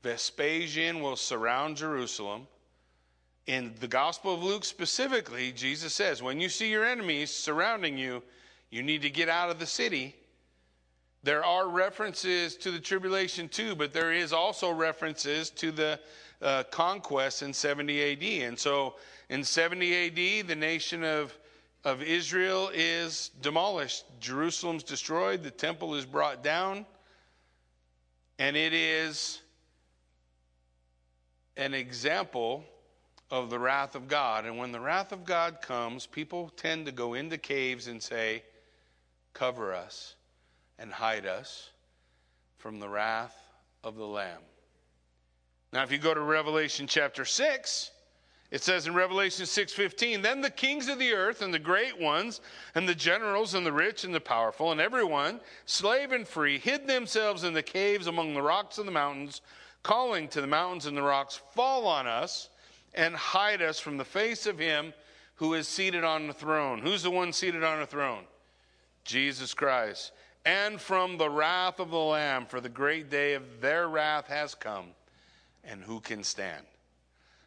Vespasian 0.03 1.01
will 1.01 1.15
surround 1.15 1.77
Jerusalem. 1.77 2.49
In 3.47 3.75
the 3.79 3.89
Gospel 3.89 4.35
of 4.35 4.43
Luke 4.43 4.65
specifically, 4.65 5.53
Jesus 5.53 5.93
says, 5.93 6.23
when 6.23 6.41
you 6.41 6.49
see 6.49 6.71
your 6.71 6.85
enemies 6.85 7.31
surrounding 7.31 7.99
you, 7.99 8.23
you 8.71 8.83
need 8.83 9.03
to 9.03 9.11
get 9.11 9.29
out 9.29 9.51
of 9.51 9.59
the 9.59 9.67
city. 9.67 10.15
There 11.23 11.45
are 11.45 11.69
references 11.69 12.57
to 12.57 12.71
the 12.71 12.79
tribulation 12.79 13.49
too, 13.49 13.75
but 13.75 13.93
there 13.93 14.13
is 14.13 14.33
also 14.33 14.71
references 14.71 15.51
to 15.51 15.71
the 15.71 16.01
uh, 16.41 16.65
conquest 16.71 17.43
in 17.43 17.53
70 17.53 18.13
AD. 18.13 18.49
And 18.49 18.59
so 18.59 18.95
in 19.29 19.45
70 19.45 20.41
AD, 20.41 20.49
the 20.49 20.57
nation 20.57 21.05
of, 21.05 21.37
of 21.85 22.03
Israel 22.03 22.71
is 22.73 23.31
demolished. 23.43 24.05
Jerusalem's 24.21 24.83
destroyed, 24.83 25.43
the 25.43 25.51
temple 25.51 25.95
is 25.95 26.07
brought 26.07 26.43
down, 26.43 26.87
and 28.39 28.57
it 28.57 28.73
is 28.73 29.43
an 31.59 31.75
example 31.75 32.65
of 33.35 33.51
the 33.51 33.59
wrath 33.59 33.97
of 33.97 34.07
God. 34.07 34.45
And 34.45 34.57
when 34.57 34.71
the 34.71 34.81
wrath 34.81 35.11
of 35.11 35.25
God 35.25 35.61
comes, 35.61 36.07
people 36.07 36.53
tend 36.57 36.87
to 36.87 36.93
go 36.93 37.15
into 37.15 37.37
caves 37.37 37.89
and 37.89 38.01
say, 38.01 38.45
Cover 39.33 39.75
us 39.75 40.15
and 40.79 40.93
hide 40.93 41.27
us 41.27 41.71
from 42.59 42.79
the 42.79 42.89
wrath 42.89 43.37
of 43.83 43.97
the 43.97 44.07
Lamb. 44.07 44.41
Now, 45.73 45.83
if 45.83 45.91
you 45.91 45.99
go 45.99 46.15
to 46.15 46.21
Revelation 46.21 46.87
chapter 46.87 47.25
6, 47.25 47.91
it 48.53 48.63
says 48.63 48.87
in 48.87 48.95
Revelation 48.95 49.47
6:15, 49.47 50.23
then 50.23 50.41
the 50.41 50.51
kings 50.51 50.87
of 50.87 51.01
the 51.01 51.13
earth 51.13 51.43
and 51.43 51.53
the 51.53 51.59
great 51.59 51.99
ones 51.99 52.41
and 52.77 52.89
the 52.89 52.95
generals 52.95 53.55
and 53.55 53.67
the 53.67 53.73
rich 53.73 54.05
and 54.05 54.15
the 54.15 54.21
powerful 54.21 54.71
and 54.71 54.81
everyone, 54.81 55.41
slave 55.67 56.13
and 56.13 56.29
free, 56.29 56.61
hid 56.61 56.87
themselves 56.87 57.43
in 57.43 57.53
the 57.53 57.63
caves 57.65 58.07
among 58.07 58.35
the 58.35 58.43
rocks 58.43 58.79
and 58.79 58.87
the 58.87 58.93
mountains, 58.93 59.41
calling 59.83 60.29
to 60.29 60.41
the 60.41 60.47
mountains 60.47 60.87
and 60.87 60.97
the 60.97 61.03
rocks, 61.03 61.41
fall 61.53 61.89
on 61.89 62.07
us 62.07 62.51
and 62.95 63.15
hide 63.15 63.63
us 63.63 63.79
from 63.79 63.97
the 63.97 64.05
face 64.05 64.47
of 64.47 64.59
him 64.59 64.93
who 65.37 65.55
is 65.55 65.67
seated 65.67 66.05
on 66.05 66.27
the 66.27 66.33
throne. 66.33 66.79
Who's 66.79 67.03
the 67.03 67.11
one 67.11 67.33
seated 67.33 67.65
on 67.65 67.81
the 67.81 67.87
throne? 67.87 68.25
Jesus 69.05 69.53
Christ. 69.55 70.13
And 70.45 70.81
from 70.81 71.17
the 71.17 71.31
wrath 71.31 71.81
of 71.81 71.91
the 71.91 71.97
Lamb, 71.97 72.47
for 72.47 72.61
the 72.61 72.69
great 72.69 73.11
day 73.11 73.35
of 73.35 73.61
their 73.61 73.89
wrath 73.89 74.27
has 74.29 74.55
come 74.55 74.87
and 75.65 75.83
who 75.83 76.01
can 76.01 76.23
stand. 76.23 76.65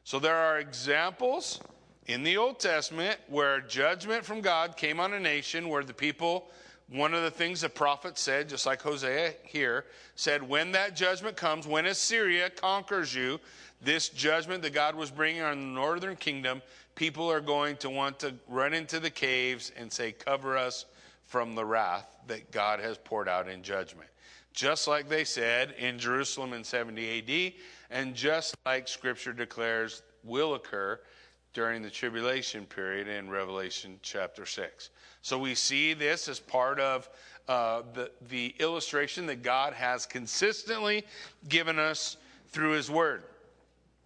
So 0.03 0.19
there 0.19 0.35
are 0.35 0.59
examples 0.59 1.59
in 2.07 2.23
the 2.23 2.37
Old 2.37 2.59
Testament 2.59 3.19
where 3.27 3.61
judgment 3.61 4.25
from 4.25 4.41
God 4.41 4.77
came 4.77 4.99
on 4.99 5.13
a 5.13 5.19
nation 5.19 5.69
where 5.69 5.83
the 5.83 5.93
people 5.93 6.49
one 6.89 7.13
of 7.13 7.23
the 7.23 7.31
things 7.31 7.61
the 7.61 7.69
prophet 7.69 8.17
said, 8.17 8.47
just 8.47 8.65
like 8.65 8.81
Hosea 8.81 9.33
here, 9.43 9.85
said, 10.15 10.41
when 10.41 10.71
that 10.71 10.95
judgment 10.95 11.35
comes, 11.35 11.67
when 11.67 11.85
Assyria 11.85 12.49
conquers 12.49 13.13
you, 13.13 13.39
this 13.81 14.09
judgment 14.09 14.63
that 14.63 14.73
God 14.73 14.95
was 14.95 15.11
bringing 15.11 15.41
on 15.41 15.59
the 15.59 15.79
northern 15.79 16.15
kingdom, 16.15 16.61
people 16.95 17.29
are 17.29 17.41
going 17.41 17.75
to 17.77 17.89
want 17.89 18.19
to 18.19 18.33
run 18.47 18.73
into 18.73 18.99
the 18.99 19.09
caves 19.09 19.71
and 19.77 19.91
say, 19.91 20.11
Cover 20.13 20.57
us 20.57 20.85
from 21.25 21.55
the 21.55 21.65
wrath 21.65 22.07
that 22.27 22.51
God 22.51 22.79
has 22.79 22.97
poured 22.97 23.27
out 23.27 23.49
in 23.49 23.61
judgment. 23.61 24.09
Just 24.53 24.87
like 24.87 25.09
they 25.09 25.23
said 25.23 25.75
in 25.77 25.99
Jerusalem 25.99 26.53
in 26.53 26.63
70 26.63 27.19
AD, 27.19 27.53
and 27.91 28.15
just 28.15 28.55
like 28.65 28.87
Scripture 28.87 29.33
declares 29.33 30.01
will 30.23 30.55
occur 30.55 30.99
during 31.57 31.81
the 31.81 31.89
tribulation 31.89 32.67
period 32.67 33.07
in 33.07 33.31
Revelation 33.31 33.97
chapter 34.03 34.45
6. 34.45 34.91
So 35.23 35.39
we 35.39 35.55
see 35.55 35.95
this 35.95 36.27
as 36.27 36.39
part 36.39 36.79
of 36.79 37.09
uh, 37.47 37.81
the, 37.95 38.11
the 38.29 38.53
illustration 38.59 39.25
that 39.25 39.41
God 39.41 39.73
has 39.73 40.05
consistently 40.05 41.03
given 41.49 41.79
us 41.79 42.17
through 42.49 42.73
His 42.73 42.91
Word. 42.91 43.23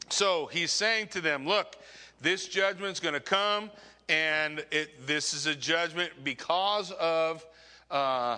So 0.07 0.45
he's 0.45 0.71
saying 0.71 1.09
to 1.09 1.19
them, 1.19 1.45
Look, 1.45 1.75
this 2.21 2.47
judgment's 2.47 3.01
going 3.01 3.15
to 3.15 3.19
come, 3.19 3.69
and 4.07 4.65
it, 4.71 5.05
this 5.05 5.33
is 5.33 5.45
a 5.45 5.53
judgment 5.53 6.13
because 6.23 6.91
of 6.91 7.45
uh, 7.89 8.37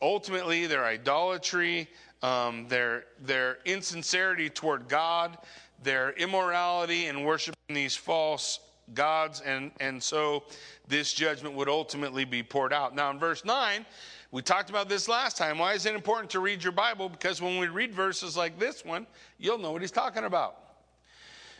ultimately 0.00 0.68
their 0.68 0.84
idolatry, 0.84 1.88
um, 2.22 2.68
their, 2.68 3.06
their 3.20 3.58
insincerity 3.64 4.48
toward 4.48 4.86
God, 4.86 5.36
their 5.82 6.12
immorality 6.12 7.06
in 7.06 7.24
worshiping 7.24 7.56
these 7.74 7.96
false 7.96 8.60
gods, 8.94 9.40
and, 9.40 9.70
and 9.80 10.02
so 10.02 10.44
this 10.88 11.12
judgment 11.12 11.54
would 11.54 11.68
ultimately 11.68 12.24
be 12.24 12.42
poured 12.42 12.72
out. 12.72 12.94
Now, 12.94 13.10
in 13.10 13.18
verse 13.18 13.44
9, 13.44 13.86
we 14.30 14.42
talked 14.42 14.70
about 14.70 14.88
this 14.88 15.08
last 15.08 15.36
time. 15.36 15.58
Why 15.58 15.74
is 15.74 15.86
it 15.86 15.94
important 15.94 16.30
to 16.30 16.40
read 16.40 16.62
your 16.62 16.72
Bible? 16.72 17.08
Because 17.08 17.40
when 17.40 17.58
we 17.58 17.68
read 17.68 17.94
verses 17.94 18.36
like 18.36 18.58
this 18.58 18.84
one, 18.84 19.06
you'll 19.38 19.58
know 19.58 19.72
what 19.72 19.82
he's 19.82 19.90
talking 19.90 20.24
about. 20.24 20.56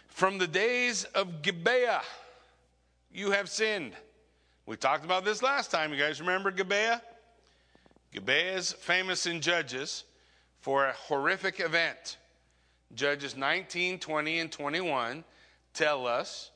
From 0.08 0.38
the 0.38 0.46
days 0.46 1.04
of 1.14 1.42
Gibeah, 1.42 2.02
you 3.12 3.30
have 3.30 3.48
sinned. 3.48 3.92
We 4.66 4.76
talked 4.76 5.04
about 5.04 5.24
this 5.24 5.42
last 5.42 5.70
time. 5.70 5.92
You 5.92 5.98
guys 5.98 6.20
remember 6.20 6.50
Gibeah? 6.50 7.02
Gibeah 8.12 8.56
is 8.56 8.72
famous 8.72 9.26
in 9.26 9.40
Judges 9.40 10.04
for 10.60 10.86
a 10.86 10.92
horrific 10.92 11.60
event. 11.60 12.18
Judges 12.94 13.36
19, 13.36 13.98
20, 13.98 14.38
and 14.38 14.52
21 14.52 15.24
tell 15.74 16.06
us 16.06 16.50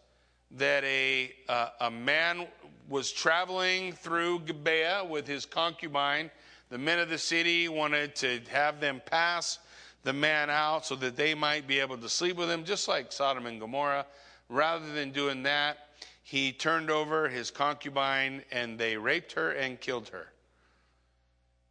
that 0.52 0.85
a, 0.85 1.33
uh, 1.48 1.68
a 1.81 1.90
man 1.90 2.46
was 2.88 3.11
traveling 3.11 3.92
through 3.92 4.40
Gibeah 4.40 5.05
with 5.05 5.26
his 5.26 5.44
concubine. 5.44 6.31
The 6.70 6.79
men 6.79 6.98
of 6.98 7.09
the 7.09 7.18
city 7.18 7.68
wanted 7.68 8.14
to 8.16 8.40
have 8.50 8.81
them 8.81 9.02
pass 9.05 9.59
the 10.05 10.12
man 10.12 10.50
out 10.50 10.87
so 10.87 10.94
that 10.96 11.16
they 11.16 11.35
might 11.35 11.66
be 11.66 11.81
able 11.81 11.98
to 11.98 12.09
sleep 12.09 12.37
with 12.37 12.50
him, 12.50 12.64
just 12.64 12.87
like 12.87 13.11
Sodom 13.11 13.46
and 13.46 13.61
Gomorrah. 13.61 14.07
Rather 14.48 14.92
than 14.92 15.11
doing 15.11 15.42
that, 15.42 15.79
he 16.22 16.52
turned 16.52 16.90
over 16.90 17.29
his 17.29 17.50
concubine 17.50 18.42
and 18.52 18.79
they 18.79 18.96
raped 18.96 19.33
her 19.33 19.52
and 19.52 19.81
killed 19.81 20.09
her. 20.11 20.29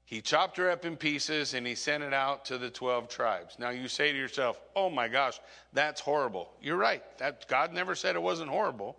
He 0.06 0.22
chopped 0.22 0.58
her 0.58 0.70
up 0.70 0.86
in 0.86 0.98
pieces 0.98 1.56
and 1.56 1.66
he 1.66 1.74
sent 1.74 2.04
it 2.04 2.14
out 2.14 2.46
to 2.46 2.60
the 2.60 2.70
12 2.70 3.10
tribes. 3.10 3.58
Now 3.58 3.72
you 3.72 3.88
say 3.88 4.12
to 4.12 4.18
yourself, 4.18 4.62
oh 4.76 4.90
my 4.90 5.08
gosh, 5.08 5.40
that's 5.74 6.00
horrible. 6.00 6.50
You're 6.62 6.78
right. 6.78 7.04
That, 7.18 7.48
God 7.48 7.74
never 7.74 7.96
said 7.96 8.16
it 8.16 8.22
wasn't 8.22 8.52
horrible. 8.52 8.98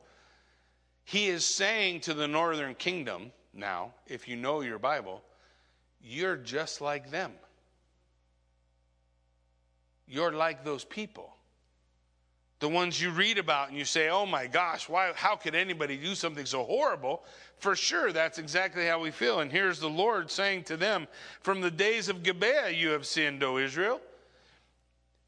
He 1.05 1.29
is 1.29 1.45
saying 1.45 2.01
to 2.01 2.15
the 2.15 2.27
northern 2.27 2.75
kingdom 2.75 3.31
now, 3.55 3.95
if 4.09 4.27
you 4.27 4.35
know 4.35 4.63
your 4.63 4.81
Bible, 4.81 5.23
you're 6.03 6.37
just 6.37 6.81
like 6.81 7.11
them. 7.13 7.33
You're 10.09 10.33
like 10.33 10.65
those 10.65 10.85
people. 10.85 11.36
The 12.59 12.69
ones 12.69 13.01
you 13.01 13.11
read 13.11 13.37
about 13.37 13.69
and 13.69 13.77
you 13.77 13.85
say, 13.85 14.09
oh 14.09 14.25
my 14.25 14.47
gosh, 14.47 14.89
why, 14.89 15.13
how 15.15 15.37
could 15.37 15.55
anybody 15.55 15.97
do 15.99 16.15
something 16.15 16.47
so 16.47 16.65
horrible? 16.65 17.23
For 17.59 17.77
sure, 17.77 18.13
that's 18.13 18.39
exactly 18.39 18.87
how 18.87 18.99
we 18.99 19.11
feel. 19.11 19.41
And 19.41 19.53
here's 19.53 19.79
the 19.79 19.89
Lord 19.89 20.31
saying 20.31 20.65
to 20.65 20.77
them, 20.77 21.07
From 21.41 21.61
the 21.61 21.71
days 21.71 22.09
of 22.09 22.23
Gibeah 22.23 22.71
you 22.71 22.91
have 22.91 23.07
sinned, 23.07 23.43
O 23.43 23.59
Israel. 23.59 24.01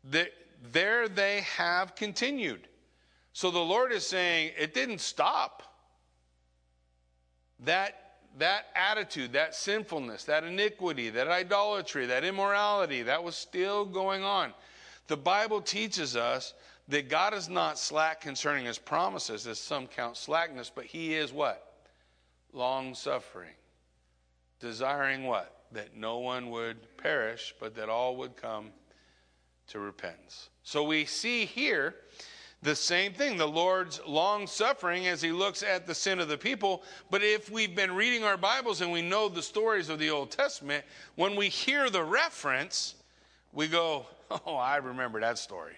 There 0.04 1.08
they 1.08 1.40
have 1.56 1.94
continued. 1.94 2.66
So 3.34 3.50
the 3.50 3.58
Lord 3.58 3.92
is 3.92 4.06
saying, 4.06 4.52
It 4.58 4.72
didn't 4.72 5.00
stop. 5.00 5.62
That, 7.60 8.18
that 8.38 8.66
attitude, 8.74 9.32
that 9.32 9.54
sinfulness, 9.54 10.24
that 10.24 10.44
iniquity, 10.44 11.10
that 11.10 11.28
idolatry, 11.28 12.06
that 12.06 12.24
immorality, 12.24 13.02
that 13.02 13.22
was 13.22 13.36
still 13.36 13.84
going 13.84 14.22
on. 14.22 14.54
The 15.08 15.16
Bible 15.16 15.60
teaches 15.60 16.16
us 16.16 16.54
that 16.88 17.08
God 17.08 17.34
is 17.34 17.48
not 17.48 17.78
slack 17.78 18.20
concerning 18.20 18.64
his 18.64 18.78
promises, 18.78 19.46
as 19.46 19.58
some 19.58 19.86
count 19.86 20.16
slackness, 20.16 20.70
but 20.74 20.84
he 20.84 21.14
is 21.14 21.32
what? 21.32 21.74
Long 22.52 22.94
suffering. 22.94 23.50
Desiring 24.58 25.24
what? 25.24 25.54
That 25.72 25.94
no 25.94 26.18
one 26.18 26.50
would 26.50 26.96
perish, 26.96 27.54
but 27.60 27.74
that 27.76 27.90
all 27.90 28.16
would 28.16 28.36
come 28.36 28.70
to 29.68 29.78
repentance. 29.78 30.48
So 30.62 30.82
we 30.82 31.04
see 31.04 31.44
here 31.44 31.94
the 32.62 32.74
same 32.74 33.12
thing 33.12 33.36
the 33.36 33.46
Lord's 33.46 34.00
long 34.06 34.46
suffering 34.46 35.06
as 35.06 35.20
he 35.20 35.30
looks 35.30 35.62
at 35.62 35.86
the 35.86 35.94
sin 35.94 36.18
of 36.18 36.28
the 36.28 36.38
people. 36.38 36.82
But 37.10 37.22
if 37.22 37.50
we've 37.50 37.76
been 37.76 37.94
reading 37.94 38.24
our 38.24 38.38
Bibles 38.38 38.80
and 38.80 38.90
we 38.90 39.02
know 39.02 39.28
the 39.28 39.42
stories 39.42 39.90
of 39.90 39.98
the 39.98 40.10
Old 40.10 40.30
Testament, 40.30 40.84
when 41.16 41.36
we 41.36 41.50
hear 41.50 41.90
the 41.90 42.02
reference, 42.02 42.94
we 43.52 43.68
go, 43.68 44.06
Oh, 44.30 44.56
I 44.56 44.76
remember 44.76 45.20
that 45.20 45.38
story. 45.38 45.74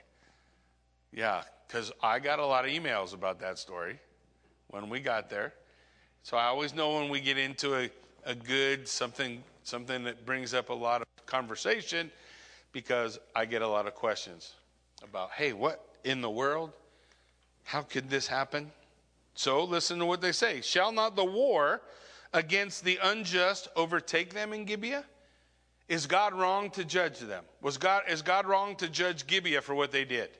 Yeah, 1.13 1.43
because 1.67 1.93
I 2.03 2.19
got 2.19 2.39
a 2.39 2.47
lot 2.47 2.65
of 2.65 2.71
emails 2.71 3.15
about 3.15 3.41
that 3.41 3.59
story 3.59 3.99
when 4.69 4.89
we 4.89 5.01
got 5.01 5.29
there. 5.31 5.53
So 6.23 6.37
I 6.37 6.45
always 6.45 6.75
know 6.75 6.95
when 6.97 7.09
we 7.09 7.21
get 7.21 7.39
into 7.39 7.77
a, 7.77 7.91
a 8.25 8.35
good 8.35 8.87
something 8.87 9.43
something 9.65 10.05
that 10.05 10.25
brings 10.27 10.55
up 10.55 10.71
a 10.71 10.75
lot 10.75 11.03
of 11.03 11.07
conversation 11.27 12.11
because 12.73 13.19
I 13.35 13.45
get 13.45 13.63
a 13.63 13.69
lot 13.69 13.87
of 13.87 13.95
questions 13.95 14.55
about, 15.03 15.31
hey, 15.33 15.53
what 15.53 15.85
in 16.05 16.21
the 16.21 16.31
world? 16.31 16.73
How 17.65 17.83
could 17.83 18.11
this 18.11 18.27
happen? 18.27 18.71
So 19.35 19.65
listen 19.65 19.99
to 19.99 20.07
what 20.07 20.21
they 20.21 20.33
say. 20.33 20.61
Shall 20.61 20.93
not 20.93 21.17
the 21.17 21.25
war 21.25 21.83
against 22.33 22.85
the 22.85 22.99
unjust 23.03 23.69
overtake 23.77 24.35
them 24.35 24.53
in 24.53 24.65
Gibeah? 24.65 25.05
Is 25.89 26.07
God 26.07 26.35
wrong 26.35 26.71
to 26.71 26.85
judge 26.85 27.19
them? 27.19 27.45
Was 27.61 27.77
God, 27.77 28.03
is 28.09 28.23
God 28.23 28.47
wrong 28.47 28.77
to 28.77 28.89
judge 28.89 29.27
Gibeah 29.27 29.61
for 29.61 29.75
what 29.75 29.91
they 29.91 30.05
did? 30.05 30.31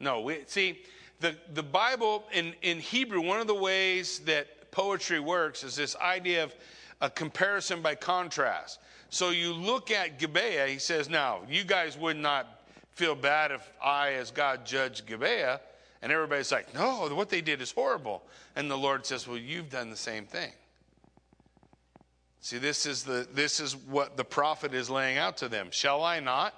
No. 0.00 0.20
We, 0.20 0.40
see, 0.46 0.80
the, 1.20 1.36
the 1.54 1.62
Bible 1.62 2.24
in, 2.32 2.54
in 2.62 2.78
Hebrew, 2.78 3.20
one 3.20 3.40
of 3.40 3.46
the 3.46 3.54
ways 3.54 4.20
that 4.20 4.70
poetry 4.70 5.20
works 5.20 5.64
is 5.64 5.74
this 5.76 5.96
idea 5.96 6.44
of 6.44 6.54
a 7.00 7.10
comparison 7.10 7.82
by 7.82 7.94
contrast. 7.94 8.78
So 9.10 9.30
you 9.30 9.52
look 9.52 9.90
at 9.90 10.18
Gibeah, 10.18 10.66
he 10.66 10.78
says, 10.78 11.08
Now, 11.08 11.40
you 11.48 11.64
guys 11.64 11.96
would 11.96 12.16
not 12.16 12.62
feel 12.90 13.14
bad 13.14 13.52
if 13.52 13.70
I, 13.82 14.12
as 14.14 14.30
God, 14.30 14.66
judged 14.66 15.06
Gibeah. 15.06 15.60
And 16.02 16.12
everybody's 16.12 16.52
like, 16.52 16.74
No, 16.74 17.08
what 17.14 17.28
they 17.28 17.40
did 17.40 17.62
is 17.62 17.72
horrible. 17.72 18.22
And 18.54 18.70
the 18.70 18.76
Lord 18.76 19.06
says, 19.06 19.26
Well, 19.26 19.38
you've 19.38 19.70
done 19.70 19.90
the 19.90 19.96
same 19.96 20.26
thing. 20.26 20.52
See, 22.40 22.58
this 22.58 22.86
is, 22.86 23.02
the, 23.02 23.26
this 23.32 23.58
is 23.58 23.74
what 23.74 24.16
the 24.16 24.24
prophet 24.24 24.72
is 24.72 24.88
laying 24.88 25.18
out 25.18 25.36
to 25.38 25.48
them. 25.48 25.68
Shall 25.70 26.04
I 26.04 26.20
not? 26.20 26.54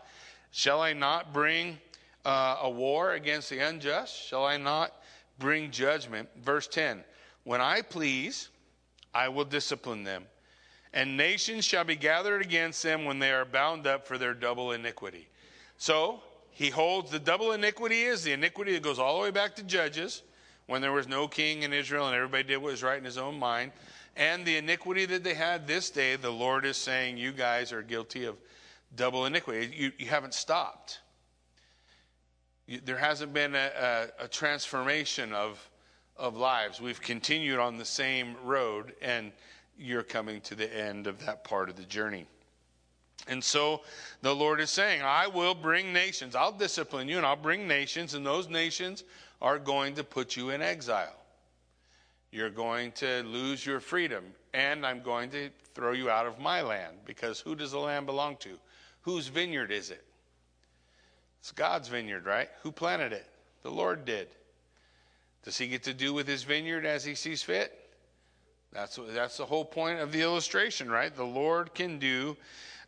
Shall 0.50 0.82
I 0.82 0.92
not 0.92 1.32
bring 1.32 1.78
uh, 2.24 2.58
a 2.62 2.70
war 2.70 3.12
against 3.12 3.50
the 3.50 3.58
unjust? 3.58 4.26
Shall 4.26 4.44
I 4.44 4.56
not 4.56 4.92
bring 5.38 5.70
judgment? 5.70 6.28
Verse 6.42 6.66
10 6.68 7.04
When 7.44 7.60
I 7.60 7.82
please, 7.82 8.48
I 9.14 9.28
will 9.28 9.44
discipline 9.44 10.04
them, 10.04 10.24
and 10.92 11.16
nations 11.16 11.64
shall 11.64 11.84
be 11.84 11.96
gathered 11.96 12.42
against 12.42 12.82
them 12.82 13.04
when 13.04 13.18
they 13.18 13.32
are 13.32 13.44
bound 13.44 13.86
up 13.86 14.06
for 14.06 14.18
their 14.18 14.34
double 14.34 14.72
iniquity. 14.72 15.28
So, 15.76 16.20
he 16.50 16.70
holds 16.70 17.10
the 17.10 17.20
double 17.20 17.52
iniquity 17.52 18.02
is 18.02 18.24
the 18.24 18.32
iniquity 18.32 18.72
that 18.72 18.82
goes 18.82 18.98
all 18.98 19.16
the 19.16 19.22
way 19.22 19.30
back 19.30 19.54
to 19.56 19.62
Judges 19.62 20.22
when 20.66 20.82
there 20.82 20.92
was 20.92 21.06
no 21.06 21.28
king 21.28 21.62
in 21.62 21.72
Israel 21.72 22.08
and 22.08 22.16
everybody 22.16 22.42
did 22.42 22.56
what 22.56 22.72
was 22.72 22.82
right 22.82 22.98
in 22.98 23.04
his 23.04 23.16
own 23.16 23.38
mind 23.38 23.70
and 24.18 24.44
the 24.44 24.56
iniquity 24.56 25.06
that 25.06 25.22
they 25.22 25.34
had 25.34 25.68
this 25.68 25.90
day, 25.90 26.16
the 26.16 26.28
Lord 26.28 26.66
is 26.66 26.76
saying, 26.76 27.16
You 27.16 27.30
guys 27.30 27.72
are 27.72 27.82
guilty 27.82 28.24
of 28.24 28.36
double 28.96 29.26
iniquity. 29.26 29.72
You, 29.72 29.92
you 29.96 30.06
haven't 30.08 30.34
stopped. 30.34 30.98
There 32.84 32.98
hasn't 32.98 33.32
been 33.32 33.54
a, 33.54 33.70
a, 34.20 34.24
a, 34.24 34.28
transformation 34.28 35.32
of, 35.32 35.70
of 36.16 36.36
lives. 36.36 36.80
We've 36.80 37.00
continued 37.00 37.58
on 37.58 37.78
the 37.78 37.84
same 37.84 38.36
road, 38.44 38.92
and 39.00 39.32
you're 39.78 40.02
coming 40.02 40.42
to 40.42 40.54
the 40.54 40.76
end 40.76 41.06
of 41.06 41.24
that 41.24 41.44
part 41.44 41.70
of 41.70 41.76
the 41.76 41.84
journey. 41.84 42.26
And 43.26 43.42
so 43.42 43.80
the 44.20 44.34
Lord 44.34 44.60
is 44.60 44.70
saying, 44.70 45.00
I 45.02 45.28
will 45.28 45.54
bring 45.54 45.92
nations. 45.92 46.34
I'll 46.34 46.52
discipline 46.52 47.08
you, 47.08 47.16
and 47.16 47.24
I'll 47.24 47.36
bring 47.36 47.66
nations, 47.66 48.12
and 48.12 48.24
those 48.24 48.48
nations 48.48 49.02
are 49.40 49.58
going 49.58 49.94
to 49.94 50.04
put 50.04 50.36
you 50.36 50.50
in 50.50 50.60
exile. 50.60 51.16
You're 52.30 52.50
going 52.50 52.92
to 52.92 53.22
lose 53.22 53.64
your 53.64 53.80
freedom. 53.80 54.24
and 54.52 54.84
I'm 54.84 55.00
going 55.00 55.30
to 55.30 55.50
throw 55.74 55.92
you 55.92 56.10
out 56.10 56.26
of 56.26 56.38
my 56.38 56.60
land. 56.60 56.96
Because 57.06 57.40
who 57.40 57.54
does 57.54 57.72
the 57.72 57.78
land 57.78 58.04
belong 58.06 58.36
to? 58.38 58.58
Whose 59.02 59.28
vineyard 59.28 59.70
is 59.70 59.90
it? 59.90 60.04
It's 61.48 61.52
God's 61.54 61.88
vineyard, 61.88 62.26
right? 62.26 62.50
Who 62.62 62.70
planted 62.70 63.14
it? 63.14 63.24
The 63.62 63.70
Lord 63.70 64.04
did. 64.04 64.28
Does 65.44 65.56
he 65.56 65.66
get 65.66 65.82
to 65.84 65.94
do 65.94 66.12
with 66.12 66.28
his 66.28 66.42
vineyard 66.42 66.84
as 66.84 67.06
he 67.06 67.14
sees 67.14 67.42
fit? 67.42 67.72
That's, 68.70 68.98
that's 69.14 69.38
the 69.38 69.46
whole 69.46 69.64
point 69.64 69.98
of 69.98 70.12
the 70.12 70.20
illustration, 70.20 70.90
right? 70.90 71.14
The 71.16 71.24
Lord 71.24 71.72
can 71.72 71.98
do 71.98 72.36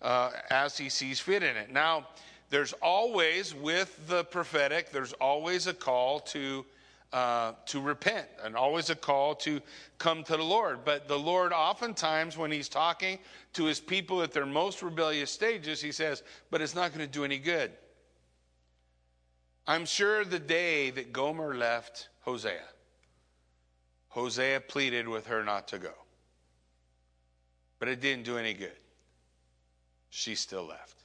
uh, 0.02 0.32
as 0.50 0.76
he 0.76 0.90
sees 0.90 1.18
fit 1.20 1.42
in 1.42 1.56
it. 1.56 1.72
Now, 1.72 2.08
there's 2.50 2.74
always, 2.82 3.54
with 3.54 3.98
the 4.08 4.24
prophetic, 4.24 4.90
there's 4.90 5.14
always 5.14 5.66
a 5.66 5.72
call 5.72 6.20
to. 6.20 6.66
Uh, 7.12 7.54
to 7.66 7.80
repent 7.80 8.28
and 8.44 8.54
always 8.54 8.88
a 8.88 8.94
call 8.94 9.34
to 9.34 9.60
come 9.98 10.22
to 10.22 10.36
the 10.36 10.44
Lord. 10.44 10.84
But 10.84 11.08
the 11.08 11.18
Lord, 11.18 11.52
oftentimes, 11.52 12.38
when 12.38 12.52
He's 12.52 12.68
talking 12.68 13.18
to 13.54 13.64
His 13.64 13.80
people 13.80 14.22
at 14.22 14.30
their 14.30 14.46
most 14.46 14.80
rebellious 14.80 15.28
stages, 15.28 15.82
He 15.82 15.90
says, 15.90 16.22
But 16.52 16.60
it's 16.60 16.76
not 16.76 16.94
going 16.94 17.04
to 17.04 17.12
do 17.12 17.24
any 17.24 17.38
good. 17.38 17.72
I'm 19.70 19.86
sure 19.86 20.24
the 20.24 20.40
day 20.40 20.90
that 20.90 21.12
Gomer 21.12 21.54
left 21.54 22.08
Hosea, 22.22 22.64
Hosea 24.08 24.62
pleaded 24.62 25.06
with 25.06 25.28
her 25.28 25.44
not 25.44 25.68
to 25.68 25.78
go. 25.78 25.92
But 27.78 27.86
it 27.86 28.00
didn't 28.00 28.24
do 28.24 28.36
any 28.36 28.52
good. 28.52 28.76
She 30.08 30.34
still 30.34 30.66
left. 30.66 31.04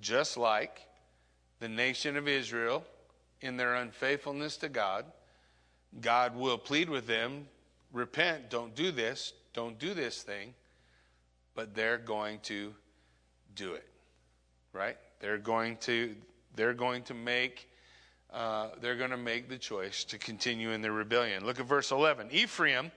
Just 0.00 0.36
like 0.36 0.82
the 1.58 1.68
nation 1.68 2.16
of 2.16 2.28
Israel, 2.28 2.84
in 3.40 3.56
their 3.56 3.74
unfaithfulness 3.74 4.56
to 4.58 4.68
God, 4.68 5.04
God 6.00 6.36
will 6.36 6.58
plead 6.58 6.88
with 6.88 7.08
them 7.08 7.48
repent, 7.92 8.50
don't 8.50 8.76
do 8.76 8.92
this, 8.92 9.32
don't 9.52 9.80
do 9.80 9.94
this 9.94 10.22
thing, 10.22 10.54
but 11.56 11.74
they're 11.74 11.98
going 11.98 12.38
to 12.44 12.72
do 13.56 13.72
it. 13.72 13.88
Right? 14.72 14.96
They're 15.18 15.38
going 15.38 15.78
to 15.78 16.14
they're 16.54 16.74
going 16.74 17.02
to 17.04 17.14
make 17.14 17.68
uh, 18.32 18.68
they're 18.82 18.96
going 18.96 19.10
to 19.10 19.16
make 19.16 19.48
the 19.48 19.56
choice 19.56 20.04
to 20.04 20.18
continue 20.18 20.72
in 20.72 20.82
their 20.82 20.92
rebellion. 20.92 21.46
Look 21.46 21.60
at 21.60 21.66
verse 21.66 21.90
11. 21.90 22.28
Ephraim 22.30 22.92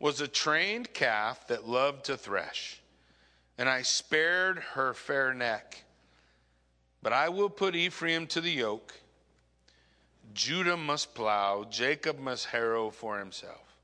was 0.00 0.20
a 0.20 0.26
trained 0.26 0.92
calf 0.92 1.46
that 1.46 1.68
loved 1.68 2.06
to 2.06 2.16
thresh, 2.16 2.80
and 3.58 3.68
I 3.68 3.82
spared 3.82 4.58
her 4.58 4.92
fair 4.92 5.32
neck. 5.34 5.84
But 7.00 7.12
I 7.12 7.28
will 7.28 7.50
put 7.50 7.76
Ephraim 7.76 8.26
to 8.28 8.40
the 8.40 8.50
yoke. 8.50 8.94
Judah 10.34 10.76
must 10.76 11.14
plow, 11.14 11.64
Jacob 11.70 12.18
must 12.18 12.46
harrow 12.46 12.90
for 12.90 13.18
himself. 13.18 13.76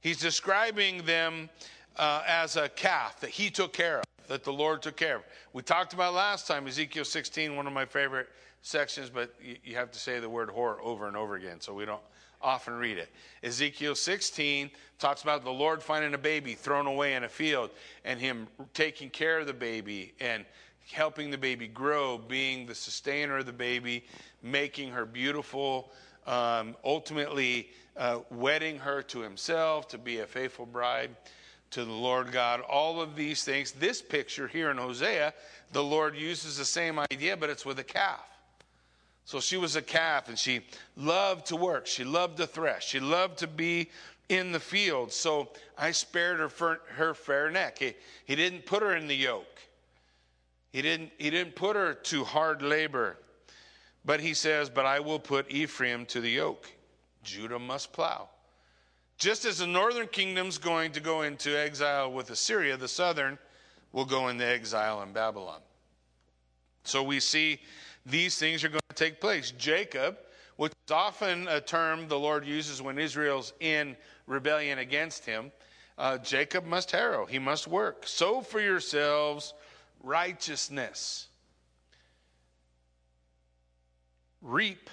He's 0.00 0.18
describing 0.18 1.04
them 1.06 1.48
uh, 1.96 2.22
as 2.26 2.56
a 2.56 2.68
calf 2.68 3.20
that 3.20 3.30
he 3.30 3.50
took 3.50 3.72
care 3.72 4.00
of, 4.00 4.04
that 4.28 4.44
the 4.44 4.52
Lord 4.52 4.82
took 4.82 4.96
care 4.96 5.16
of. 5.16 5.22
We 5.52 5.62
talked 5.62 5.92
about 5.92 6.14
last 6.14 6.46
time, 6.46 6.66
Ezekiel 6.66 7.04
16, 7.04 7.56
one 7.56 7.66
of 7.66 7.72
my 7.72 7.84
favorite 7.84 8.28
sections, 8.62 9.10
but 9.10 9.34
you 9.62 9.76
have 9.76 9.90
to 9.90 9.98
say 9.98 10.20
the 10.20 10.28
word 10.28 10.48
whore 10.48 10.76
over 10.82 11.06
and 11.06 11.16
over 11.16 11.34
again, 11.34 11.60
so 11.60 11.74
we 11.74 11.84
don't 11.84 12.00
often 12.40 12.74
read 12.74 12.98
it. 12.98 13.08
Ezekiel 13.42 13.94
16 13.94 14.70
talks 14.98 15.22
about 15.22 15.44
the 15.44 15.50
Lord 15.50 15.82
finding 15.82 16.14
a 16.14 16.18
baby 16.18 16.54
thrown 16.54 16.86
away 16.86 17.14
in 17.14 17.24
a 17.24 17.28
field 17.28 17.70
and 18.04 18.20
him 18.20 18.46
taking 18.74 19.10
care 19.10 19.38
of 19.38 19.46
the 19.46 19.54
baby 19.54 20.12
and 20.20 20.44
helping 20.92 21.30
the 21.30 21.38
baby 21.38 21.66
grow, 21.66 22.18
being 22.18 22.66
the 22.66 22.74
sustainer 22.74 23.38
of 23.38 23.46
the 23.46 23.52
baby, 23.52 24.04
making 24.42 24.90
her 24.90 25.06
beautiful, 25.06 25.90
um, 26.26 26.76
ultimately 26.84 27.70
uh, 27.96 28.18
wedding 28.30 28.78
her 28.78 29.02
to 29.02 29.20
himself 29.20 29.88
to 29.88 29.98
be 29.98 30.18
a 30.18 30.26
faithful 30.26 30.66
bride 30.66 31.10
to 31.74 31.84
the 31.84 31.92
Lord 31.92 32.30
God. 32.30 32.60
All 32.60 33.00
of 33.00 33.16
these 33.16 33.42
things. 33.42 33.72
This 33.72 34.00
picture 34.00 34.46
here 34.46 34.70
in 34.70 34.76
Hosea, 34.76 35.34
the 35.72 35.82
Lord 35.82 36.16
uses 36.16 36.56
the 36.56 36.64
same 36.64 37.00
idea, 37.00 37.36
but 37.36 37.50
it's 37.50 37.66
with 37.66 37.80
a 37.80 37.84
calf. 37.84 38.24
So 39.24 39.40
she 39.40 39.56
was 39.56 39.74
a 39.74 39.82
calf 39.82 40.28
and 40.28 40.38
she 40.38 40.60
loved 40.96 41.46
to 41.46 41.56
work. 41.56 41.88
She 41.88 42.04
loved 42.04 42.36
to 42.36 42.46
thresh. 42.46 42.86
She 42.86 43.00
loved 43.00 43.38
to 43.38 43.48
be 43.48 43.90
in 44.28 44.52
the 44.52 44.60
field. 44.60 45.12
So 45.12 45.48
I 45.76 45.90
spared 45.90 46.38
her, 46.38 46.80
her 46.94 47.12
fair 47.12 47.50
neck. 47.50 47.80
He, 47.80 47.94
he 48.24 48.36
didn't 48.36 48.66
put 48.66 48.82
her 48.82 48.94
in 48.94 49.08
the 49.08 49.16
yoke. 49.16 49.60
He 50.72 50.80
didn't, 50.80 51.10
he 51.18 51.30
didn't 51.30 51.56
put 51.56 51.74
her 51.74 51.94
to 51.94 52.22
hard 52.22 52.62
labor. 52.62 53.16
But 54.04 54.20
he 54.20 54.34
says, 54.34 54.70
But 54.70 54.86
I 54.86 55.00
will 55.00 55.18
put 55.18 55.50
Ephraim 55.50 56.06
to 56.06 56.20
the 56.20 56.30
yoke. 56.30 56.70
Judah 57.24 57.58
must 57.58 57.92
plow. 57.92 58.28
Just 59.16 59.44
as 59.44 59.58
the 59.58 59.66
northern 59.66 60.08
kingdom's 60.08 60.58
going 60.58 60.92
to 60.92 61.00
go 61.00 61.22
into 61.22 61.58
exile 61.58 62.12
with 62.12 62.30
Assyria, 62.30 62.76
the 62.76 62.88
southern 62.88 63.38
will 63.92 64.04
go 64.04 64.28
into 64.28 64.44
exile 64.44 65.02
in 65.02 65.12
Babylon. 65.12 65.60
So 66.82 67.02
we 67.02 67.20
see 67.20 67.60
these 68.04 68.36
things 68.38 68.64
are 68.64 68.68
going 68.68 68.80
to 68.88 68.94
take 68.94 69.20
place. 69.20 69.52
Jacob, 69.52 70.18
which 70.56 70.72
is 70.86 70.92
often 70.92 71.48
a 71.48 71.60
term 71.60 72.08
the 72.08 72.18
Lord 72.18 72.44
uses 72.44 72.82
when 72.82 72.98
Israel's 72.98 73.52
in 73.60 73.96
rebellion 74.26 74.78
against 74.78 75.24
him, 75.24 75.52
uh, 75.96 76.18
Jacob 76.18 76.64
must 76.64 76.90
harrow, 76.90 77.24
he 77.24 77.38
must 77.38 77.68
work. 77.68 78.06
Sow 78.06 78.40
for 78.40 78.60
yourselves 78.60 79.54
righteousness. 80.02 81.28
Reap 84.42 84.90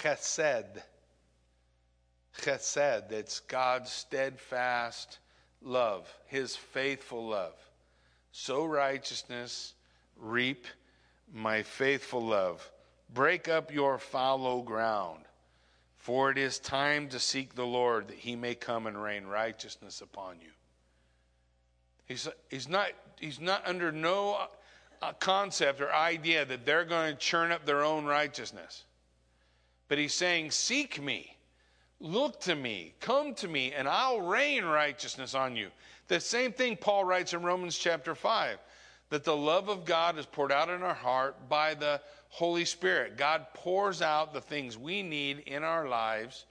chesed. 0.00 0.82
Chesed, 2.42 3.08
that's 3.08 3.40
God's 3.40 3.90
steadfast 3.90 5.18
love, 5.62 6.12
his 6.26 6.56
faithful 6.56 7.28
love. 7.28 7.54
Sow 8.32 8.64
righteousness, 8.64 9.74
reap 10.16 10.66
my 11.32 11.62
faithful 11.62 12.20
love. 12.20 12.70
Break 13.12 13.48
up 13.48 13.72
your 13.72 13.98
fallow 13.98 14.60
ground, 14.62 15.24
for 15.96 16.30
it 16.30 16.38
is 16.38 16.58
time 16.58 17.08
to 17.10 17.20
seek 17.20 17.54
the 17.54 17.66
Lord 17.66 18.08
that 18.08 18.16
he 18.16 18.34
may 18.34 18.54
come 18.54 18.86
and 18.86 19.00
rain 19.00 19.24
righteousness 19.26 20.00
upon 20.00 20.36
you. 20.40 20.50
He's, 22.06 22.28
he's, 22.50 22.68
not, 22.68 22.88
he's 23.20 23.40
not 23.40 23.66
under 23.66 23.92
no 23.92 24.48
uh, 25.00 25.12
concept 25.14 25.80
or 25.80 25.92
idea 25.92 26.44
that 26.44 26.66
they're 26.66 26.84
going 26.84 27.12
to 27.12 27.18
churn 27.18 27.52
up 27.52 27.64
their 27.64 27.82
own 27.82 28.04
righteousness. 28.04 28.84
But 29.88 29.98
he's 29.98 30.14
saying, 30.14 30.50
Seek 30.50 31.02
me, 31.02 31.33
look 32.04 32.38
to 32.42 32.54
me, 32.54 32.94
come 33.00 33.34
to 33.36 33.48
me, 33.48 33.72
and 33.72 33.88
I'll 33.88 34.20
rain 34.20 34.64
righteousness 34.64 35.34
on 35.34 35.56
you. 35.56 35.68
The 36.08 36.20
same 36.20 36.52
thing 36.52 36.76
Paul 36.76 37.04
writes 37.04 37.32
in 37.32 37.42
Romans 37.42 37.78
chapter 37.78 38.14
5 38.14 38.58
that 39.08 39.24
the 39.24 39.36
love 39.36 39.68
of 39.68 39.84
God 39.84 40.18
is 40.18 40.26
poured 40.26 40.52
out 40.52 40.68
in 40.68 40.82
our 40.82 40.94
heart 40.94 41.48
by 41.48 41.74
the 41.74 42.00
Holy 42.28 42.64
Spirit. 42.64 43.16
God 43.16 43.46
pours 43.54 44.02
out 44.02 44.34
the 44.34 44.40
things 44.40 44.76
we 44.76 45.02
need 45.02 45.40
in 45.46 45.64
our 45.64 45.88
lives 45.88 46.44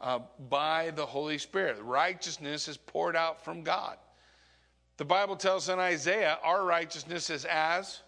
uh, 0.00 0.20
by 0.48 0.90
the 0.90 1.04
Holy 1.04 1.38
Spirit. 1.38 1.76
Righteousness 1.82 2.66
is 2.66 2.76
poured 2.76 3.16
out 3.16 3.44
from 3.44 3.62
God. 3.62 3.98
The 4.96 5.04
Bible 5.04 5.36
tells 5.36 5.68
in 5.68 5.78
Isaiah, 5.78 6.38
our 6.42 6.64
righteousness 6.64 7.30
is 7.30 7.44
as 7.44 8.00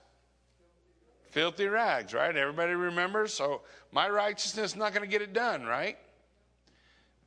filthy 1.30 1.66
rags, 1.66 2.14
right? 2.14 2.34
Everybody 2.34 2.72
remembers? 2.72 3.34
So 3.34 3.62
my 3.92 4.08
righteousness 4.08 4.72
is 4.72 4.76
not 4.76 4.94
going 4.94 5.02
to 5.02 5.10
get 5.10 5.20
it 5.20 5.32
done, 5.32 5.64
right? 5.64 5.98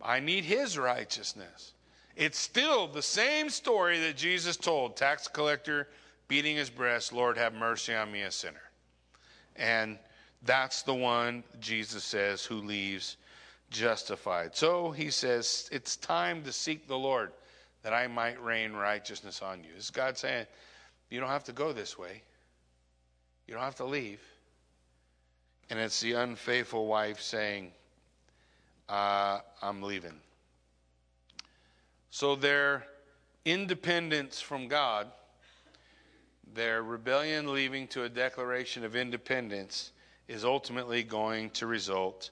I 0.02 0.20
need 0.20 0.46
his 0.46 0.78
righteousness. 0.78 1.74
It's 2.16 2.38
still 2.38 2.88
the 2.88 3.02
same 3.02 3.50
story 3.50 4.00
that 4.00 4.18
Jesus 4.18 4.58
told 4.58 4.96
tax 4.96 5.28
collector 5.28 5.88
beating 6.28 6.56
his 6.56 6.70
breast, 6.70 7.12
Lord, 7.14 7.38
have 7.38 7.54
mercy 7.54 7.94
on 7.94 8.12
me, 8.12 8.22
a 8.22 8.32
sinner. 8.32 8.62
And 9.56 9.98
that's 10.44 10.84
the 10.84 10.94
one, 10.94 11.44
Jesus 11.60 12.04
says, 12.04 12.46
who 12.46 12.56
leaves 12.56 13.18
justified. 13.70 14.56
So 14.56 14.92
he 14.92 15.12
says, 15.12 15.70
it's 15.72 15.98
time 15.98 16.44
to 16.44 16.52
seek 16.52 16.88
the 16.88 16.98
Lord 16.98 17.32
that 17.84 17.94
I 17.94 18.08
might 18.08 18.42
rain 18.44 18.74
righteousness 18.74 19.42
on 19.42 19.64
you. 19.64 19.70
This 19.76 19.86
is 19.86 19.92
God 19.92 20.18
saying, 20.18 20.46
you 21.10 21.20
don't 21.20 21.30
have 21.30 21.44
to 21.46 21.54
go 21.54 21.74
this 21.74 21.98
way, 21.98 22.22
you 23.48 23.54
don't 23.54 23.64
have 23.64 23.76
to 23.76 23.86
leave. 23.86 24.22
And 25.70 25.80
it's 25.80 26.02
the 26.02 26.14
unfaithful 26.14 26.88
wife 26.88 27.20
saying, 27.20 27.72
uh, 28.90 29.40
I'm 29.62 29.82
leaving. 29.82 30.20
So 32.10 32.36
their 32.36 32.86
independence 33.46 34.42
from 34.42 34.68
God 34.68 35.12
their 36.54 36.82
rebellion 36.82 37.54
leading 37.54 37.88
to 37.90 38.04
a 38.04 38.10
declaration 38.10 38.84
of 38.84 38.96
independence 38.96 39.92
is 40.28 40.44
ultimately 40.44 41.04
going 41.04 41.50
to 41.52 41.68
result 41.68 42.32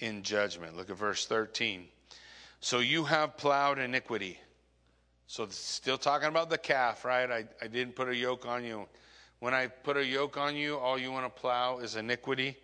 in 0.00 0.22
judgment. 0.22 0.76
Look 0.76 0.90
at 0.90 0.96
verse 0.96 1.26
13. 1.26 1.86
So 2.60 2.80
you 2.80 3.04
have 3.04 3.36
plowed 3.36 3.78
iniquity. 3.78 4.38
So 5.26 5.46
still 5.48 5.98
talking 5.98 6.28
about 6.28 6.50
the 6.50 6.58
calf, 6.58 7.04
right? 7.04 7.30
I, 7.30 7.44
I 7.62 7.66
didn't 7.68 7.96
put 7.96 8.08
a 8.08 8.16
yoke 8.16 8.46
on 8.46 8.64
you. 8.64 8.86
When 9.40 9.54
I 9.54 9.66
put 9.66 9.96
a 9.96 10.04
yoke 10.04 10.36
on 10.36 10.56
you, 10.56 10.76
all 10.78 10.98
you 10.98 11.10
want 11.10 11.24
to 11.24 11.40
plow 11.40 11.78
is 11.78 11.96
iniquity. 11.96 12.56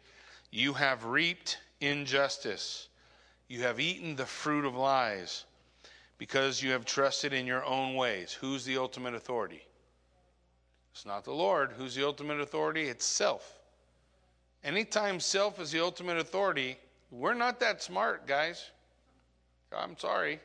You 0.51 0.75
have 0.75 1.05
reaped 1.05 1.59
injustice. 1.81 2.89
You 3.51 3.63
have 3.65 3.81
eaten 3.81 4.15
the 4.15 4.27
fruit 4.27 4.65
of 4.65 4.77
lies. 4.77 5.45
because 6.19 6.63
you 6.63 6.73
have 6.73 6.85
trusted 6.85 7.33
in 7.33 7.47
your 7.47 7.65
own 7.65 7.95
ways. 7.95 8.31
Who's 8.31 8.67
the 8.67 8.77
ultimate 8.77 9.15
authority? 9.15 9.63
It's 10.93 11.07
not 11.07 11.25
the 11.25 11.33
Lord. 11.33 11.73
Who's 11.73 11.95
the 11.95 12.07
ultimate 12.07 12.41
authority? 12.41 12.83
It's 12.89 13.07
self. 13.07 13.59
Anytime 14.63 15.19
self 15.19 15.59
is 15.59 15.73
the 15.73 15.81
ultimate 15.81 16.19
authority, 16.19 16.77
we're 17.11 17.33
not 17.33 17.59
that 17.61 17.83
smart, 17.83 18.27
guys. 18.27 18.71
I'm 19.75 19.99
sorry. 19.99 20.41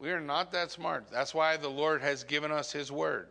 We 0.00 0.10
are 0.10 0.20
not 0.20 0.50
that 0.52 0.72
smart. 0.72 1.06
That's 1.12 1.32
why 1.32 1.56
the 1.56 1.68
Lord 1.68 2.02
has 2.02 2.24
given 2.24 2.50
us 2.50 2.72
his 2.72 2.90
word. 2.90 3.28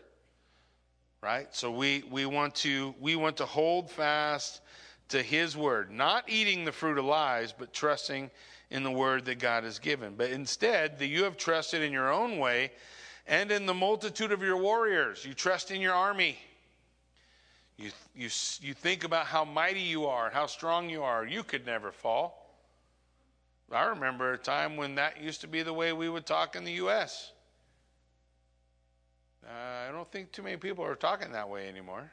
Right? 1.21 1.53
So 1.53 1.69
we, 1.71 2.05
we 2.09 2.25
want 2.25 2.55
to 2.55 2.95
we 3.01 3.17
want 3.17 3.35
to 3.37 3.45
hold 3.45 3.91
fast 3.91 4.61
to 5.09 5.21
his 5.21 5.55
word, 5.55 5.91
not 5.91 6.29
eating 6.29 6.65
the 6.65 6.71
fruit 6.71 6.97
of 6.97 7.05
lies, 7.05 7.53
but 7.57 7.73
trusting 7.73 8.29
in 8.69 8.83
the 8.83 8.91
word 8.91 9.25
that 9.25 9.39
God 9.39 9.63
has 9.63 9.79
given. 9.79 10.15
But 10.15 10.31
instead, 10.31 10.99
that 10.99 11.07
you 11.07 11.23
have 11.23 11.37
trusted 11.37 11.81
in 11.81 11.91
your 11.91 12.11
own 12.11 12.37
way 12.37 12.71
and 13.25 13.51
in 13.51 13.65
the 13.65 13.73
multitude 13.73 14.31
of 14.31 14.41
your 14.41 14.57
warriors. 14.57 15.25
You 15.25 15.33
trust 15.33 15.71
in 15.71 15.81
your 15.81 15.93
army. 15.93 16.37
You, 17.77 17.91
you, 18.15 18.29
you 18.61 18.73
think 18.73 19.03
about 19.03 19.27
how 19.27 19.45
mighty 19.45 19.81
you 19.81 20.07
are, 20.07 20.29
how 20.29 20.47
strong 20.47 20.89
you 20.89 21.03
are. 21.03 21.25
You 21.25 21.43
could 21.43 21.65
never 21.65 21.91
fall. 21.91 22.43
I 23.71 23.85
remember 23.85 24.33
a 24.33 24.37
time 24.37 24.77
when 24.77 24.95
that 24.95 25.21
used 25.21 25.41
to 25.41 25.47
be 25.47 25.61
the 25.61 25.73
way 25.73 25.91
we 25.91 26.07
would 26.07 26.25
talk 26.25 26.55
in 26.55 26.63
the 26.63 26.71
U.S. 26.73 27.31
Uh, 29.45 29.89
I 29.89 29.91
don't 29.91 30.09
think 30.09 30.31
too 30.31 30.41
many 30.41 30.57
people 30.57 30.85
are 30.85 30.95
talking 30.95 31.33
that 31.33 31.49
way 31.49 31.67
anymore. 31.67 32.09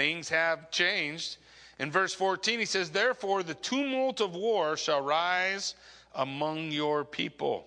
Things 0.00 0.30
have 0.30 0.70
changed. 0.70 1.36
In 1.78 1.90
verse 1.90 2.14
14, 2.14 2.58
he 2.58 2.64
says, 2.64 2.88
Therefore, 2.88 3.42
the 3.42 3.52
tumult 3.52 4.22
of 4.22 4.34
war 4.34 4.78
shall 4.78 5.02
rise 5.02 5.74
among 6.14 6.70
your 6.70 7.04
people, 7.04 7.66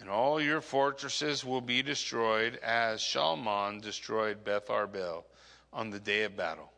and 0.00 0.08
all 0.08 0.40
your 0.40 0.62
fortresses 0.62 1.44
will 1.44 1.60
be 1.60 1.82
destroyed, 1.82 2.58
as 2.62 3.02
Shalman 3.02 3.82
destroyed 3.82 4.44
Beth 4.44 4.68
Arbel 4.68 5.24
on 5.74 5.90
the 5.90 6.00
day 6.00 6.22
of 6.22 6.38
battle 6.38 6.72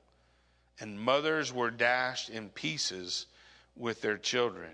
and 0.81 0.99
mothers 0.99 1.53
were 1.53 1.71
dashed 1.71 2.29
in 2.29 2.49
pieces 2.49 3.27
with 3.77 4.03
their 4.03 4.19
children. 4.19 4.73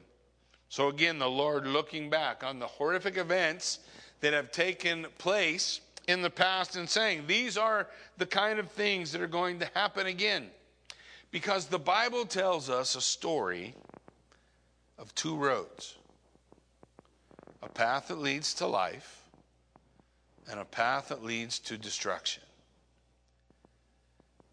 So, 0.70 0.88
again, 0.88 1.18
the 1.18 1.28
Lord 1.28 1.66
looking 1.66 2.09
back 2.09 2.42
on 2.42 2.59
the 2.59 2.66
horrific 2.66 3.18
events 3.18 3.81
that 4.20 4.33
have 4.33 4.50
taken 4.50 5.09
place 5.18 5.83
in 6.09 6.23
the 6.23 6.31
past 6.31 6.75
and 6.75 6.88
saying, 6.88 7.25
These 7.29 7.57
are 7.57 7.87
the 8.16 8.27
kind 8.27 8.59
of 8.59 8.68
things 8.73 9.12
that 9.12 9.21
are 9.21 9.29
going 9.29 9.61
to 9.61 9.68
happen 9.75 10.07
again. 10.07 10.47
Because 11.31 11.66
the 11.66 11.79
Bible 11.79 12.25
tells 12.25 12.68
us 12.71 12.97
a 12.97 13.01
story 13.01 13.75
of 14.99 15.14
two 15.14 15.37
roads 15.37 15.94
a 17.62 17.68
path 17.68 18.09
that 18.09 18.18
leads 18.18 18.55
to 18.55 18.66
life 18.66 19.23
and 20.51 20.59
a 20.59 20.64
path 20.64 21.09
that 21.09 21.23
leads 21.23 21.59
to 21.59 21.77
destruction. 21.77 22.42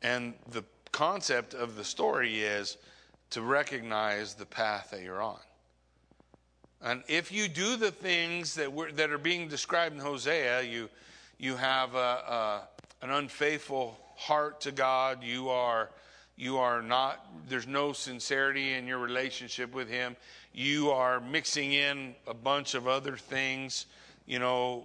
And 0.02 0.34
the 0.52 0.64
concept 0.92 1.54
of 1.54 1.76
the 1.76 1.84
story 1.84 2.42
is 2.42 2.78
to 3.30 3.42
recognize 3.42 4.34
the 4.34 4.46
path 4.46 4.90
that 4.92 5.02
you're 5.02 5.22
on. 5.22 5.40
And 6.82 7.04
if 7.08 7.32
you 7.32 7.48
do 7.48 7.78
the 7.78 7.92
things 7.92 8.56
that, 8.56 8.70
that 8.96 9.12
are 9.12 9.18
being 9.18 9.48
described 9.48 9.96
in 9.96 10.02
Hosea, 10.02 10.64
you, 10.64 10.90
you 11.38 11.56
have 11.56 11.96
a, 11.96 11.98
a, 11.98 12.68
an 13.02 13.12
unfaithful 13.12 14.00
heart 14.16 14.62
to 14.62 14.72
God, 14.72 15.24
you 15.24 15.50
are, 15.50 15.90
you 16.36 16.58
are 16.58 16.82
not, 16.82 17.26
there's 17.48 17.68
no 17.68 17.94
sincerity 17.94 18.74
in 18.74 18.88
your 18.88 19.00
relationship 19.00 19.74
with 19.74 19.90
Him, 19.90 20.16
you 20.54 20.92
are 20.92 21.20
mixing 21.20 21.74
in 21.74 22.16
a 22.28 22.34
bunch 22.34 22.74
of 22.74 22.88
other 22.88 23.18
things, 23.18 23.86
you 24.26 24.40
know, 24.40 24.84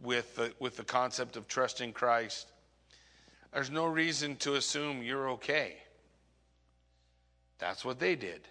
with 0.00 0.36
the, 0.36 0.52
with 0.60 0.76
the 0.76 0.84
concept 0.84 1.36
of 1.36 1.48
trusting 1.48 1.92
Christ 1.92 2.46
there's 3.56 3.70
no 3.70 3.86
reason 3.86 4.36
to 4.36 4.56
assume 4.56 5.02
you're 5.02 5.30
okay. 5.30 5.76
That's 7.58 7.86
what 7.86 7.98
they 7.98 8.14
did. 8.14 8.42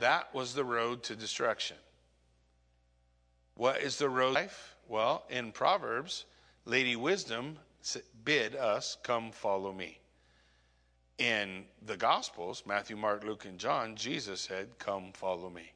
That 0.00 0.34
was 0.34 0.52
the 0.52 0.64
road 0.64 1.04
to 1.04 1.14
destruction. 1.14 1.76
What 3.54 3.82
is 3.82 3.96
the 3.96 4.08
road 4.08 4.30
to 4.30 4.40
life? 4.40 4.73
Well, 4.88 5.24
in 5.30 5.52
Proverbs, 5.52 6.26
Lady 6.64 6.96
Wisdom 6.96 7.58
bid 8.24 8.54
us, 8.54 8.96
Come 9.02 9.30
follow 9.30 9.72
me. 9.72 9.98
In 11.18 11.64
the 11.86 11.96
Gospels, 11.96 12.64
Matthew, 12.66 12.96
Mark, 12.96 13.24
Luke, 13.24 13.44
and 13.44 13.58
John, 13.58 13.94
Jesus 13.96 14.40
said, 14.40 14.68
Come 14.78 15.12
follow 15.12 15.48
me. 15.48 15.72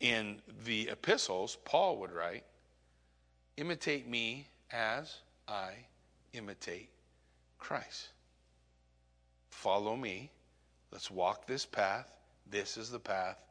In 0.00 0.40
the 0.64 0.88
epistles, 0.88 1.58
Paul 1.64 1.98
would 1.98 2.12
write, 2.12 2.44
Imitate 3.56 4.08
me 4.08 4.48
as 4.70 5.18
I 5.46 5.72
imitate 6.32 6.88
Christ. 7.58 8.08
Follow 9.50 9.96
me. 9.96 10.30
Let's 10.90 11.10
walk 11.10 11.46
this 11.46 11.66
path. 11.66 12.10
This 12.50 12.76
is 12.76 12.90
the 12.90 12.98
path 12.98 13.44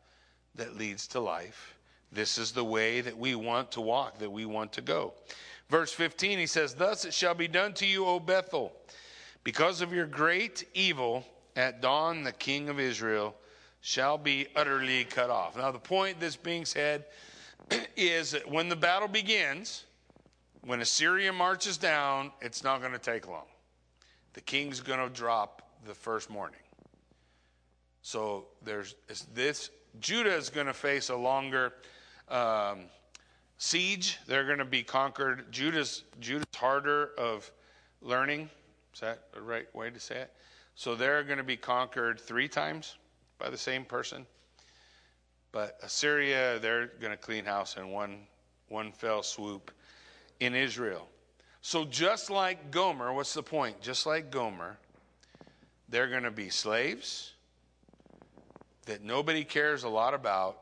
that 0.56 0.76
leads 0.76 1.08
to 1.10 1.20
life. 1.20 1.76
This 2.12 2.38
is 2.38 2.52
the 2.52 2.64
way 2.64 3.02
that 3.02 3.18
we 3.18 3.36
want 3.36 3.72
to 3.74 3.82
walk, 3.82 4.20
that 4.20 4.32
we 4.32 4.46
want 4.46 4.74
to 4.74 4.82
go. 4.82 5.14
Verse 5.70 5.92
15, 5.92 6.40
he 6.40 6.48
says, 6.48 6.74
Thus 6.74 7.06
it 7.06 7.14
shall 7.14 7.36
be 7.36 7.48
done 7.48 7.74
to 7.74 7.86
you, 7.86 8.06
O 8.06 8.20
Bethel, 8.20 8.74
because 9.44 9.82
of 9.82 9.94
your 9.94 10.08
great 10.08 10.68
evil 10.74 11.24
at 11.56 11.82
dawn, 11.82 12.24
the 12.24 12.32
king 12.32 12.70
of 12.70 12.80
Israel 12.80 13.36
shall 13.82 14.18
be 14.18 14.48
utterly 14.56 15.04
cut 15.06 15.30
off. 15.30 15.58
Now, 15.58 15.72
the 15.72 15.80
point 15.80 16.20
that's 16.20 16.36
being 16.36 16.66
said 16.66 17.06
is 17.96 18.32
that 18.32 18.50
when 18.50 18.70
the 18.70 18.76
battle 18.76 19.08
begins, 19.08 19.86
when 20.62 20.82
Assyria 20.82 21.32
marches 21.32 21.78
down, 21.78 22.32
it's 22.42 22.64
not 22.64 22.80
going 22.82 22.92
to 22.92 23.00
take 23.00 23.28
long. 23.28 23.46
The 24.34 24.42
king's 24.42 24.80
going 24.80 25.00
to 25.00 25.10
drop 25.10 25.70
the 25.86 25.94
first 25.94 26.30
morning. 26.30 26.60
So 28.02 28.48
there's 28.64 28.96
this. 29.34 29.70
Judah 30.00 30.36
is 30.36 30.50
going 30.50 30.68
to 30.68 30.74
face 30.74 31.10
a 31.10 31.16
longer 31.16 31.74
um, 32.30 32.80
siege. 33.58 34.20
They're 34.28 34.46
going 34.46 34.60
to 34.60 34.66
be 34.66 34.84
conquered. 34.84 35.52
Judah's 35.52 36.04
Judah's 36.20 36.46
harder 36.56 37.12
of 37.18 37.52
learning. 38.02 38.50
Is 38.94 39.02
that 39.02 39.32
the 39.34 39.42
right 39.42 39.74
way 39.76 39.90
to 39.90 40.00
say 40.00 40.16
it? 40.18 40.34
So 40.76 40.96
they're 40.96 41.24
going 41.24 41.38
to 41.38 41.44
be 41.44 41.58
conquered 41.58 42.20
three 42.20 42.48
times 42.48 42.98
by 43.38 43.50
the 43.50 43.58
same 43.58 43.86
person. 43.86 44.26
But 45.52 45.78
Assyria, 45.82 46.60
they're 46.60 46.88
going 47.00 47.12
to 47.12 47.18
clean 47.18 47.46
house 47.46 47.78
in 47.78 47.90
one 47.90 48.20
one 48.70 48.92
fell 48.92 49.24
swoop 49.24 49.72
in 50.40 50.56
Israel. 50.56 51.08
So, 51.62 51.84
just 51.84 52.30
like 52.30 52.72
Gomer, 52.72 53.12
what's 53.12 53.34
the 53.34 53.44
point? 53.44 53.82
Just 53.82 54.06
like 54.06 54.32
Gomer, 54.32 54.78
they're 55.90 56.08
going 56.08 56.24
to 56.24 56.32
be 56.32 56.50
slaves 56.50 57.34
that 58.86 59.04
nobody 59.04 59.44
cares 59.44 59.84
a 59.84 59.90
lot 59.90 60.14
about 60.14 60.58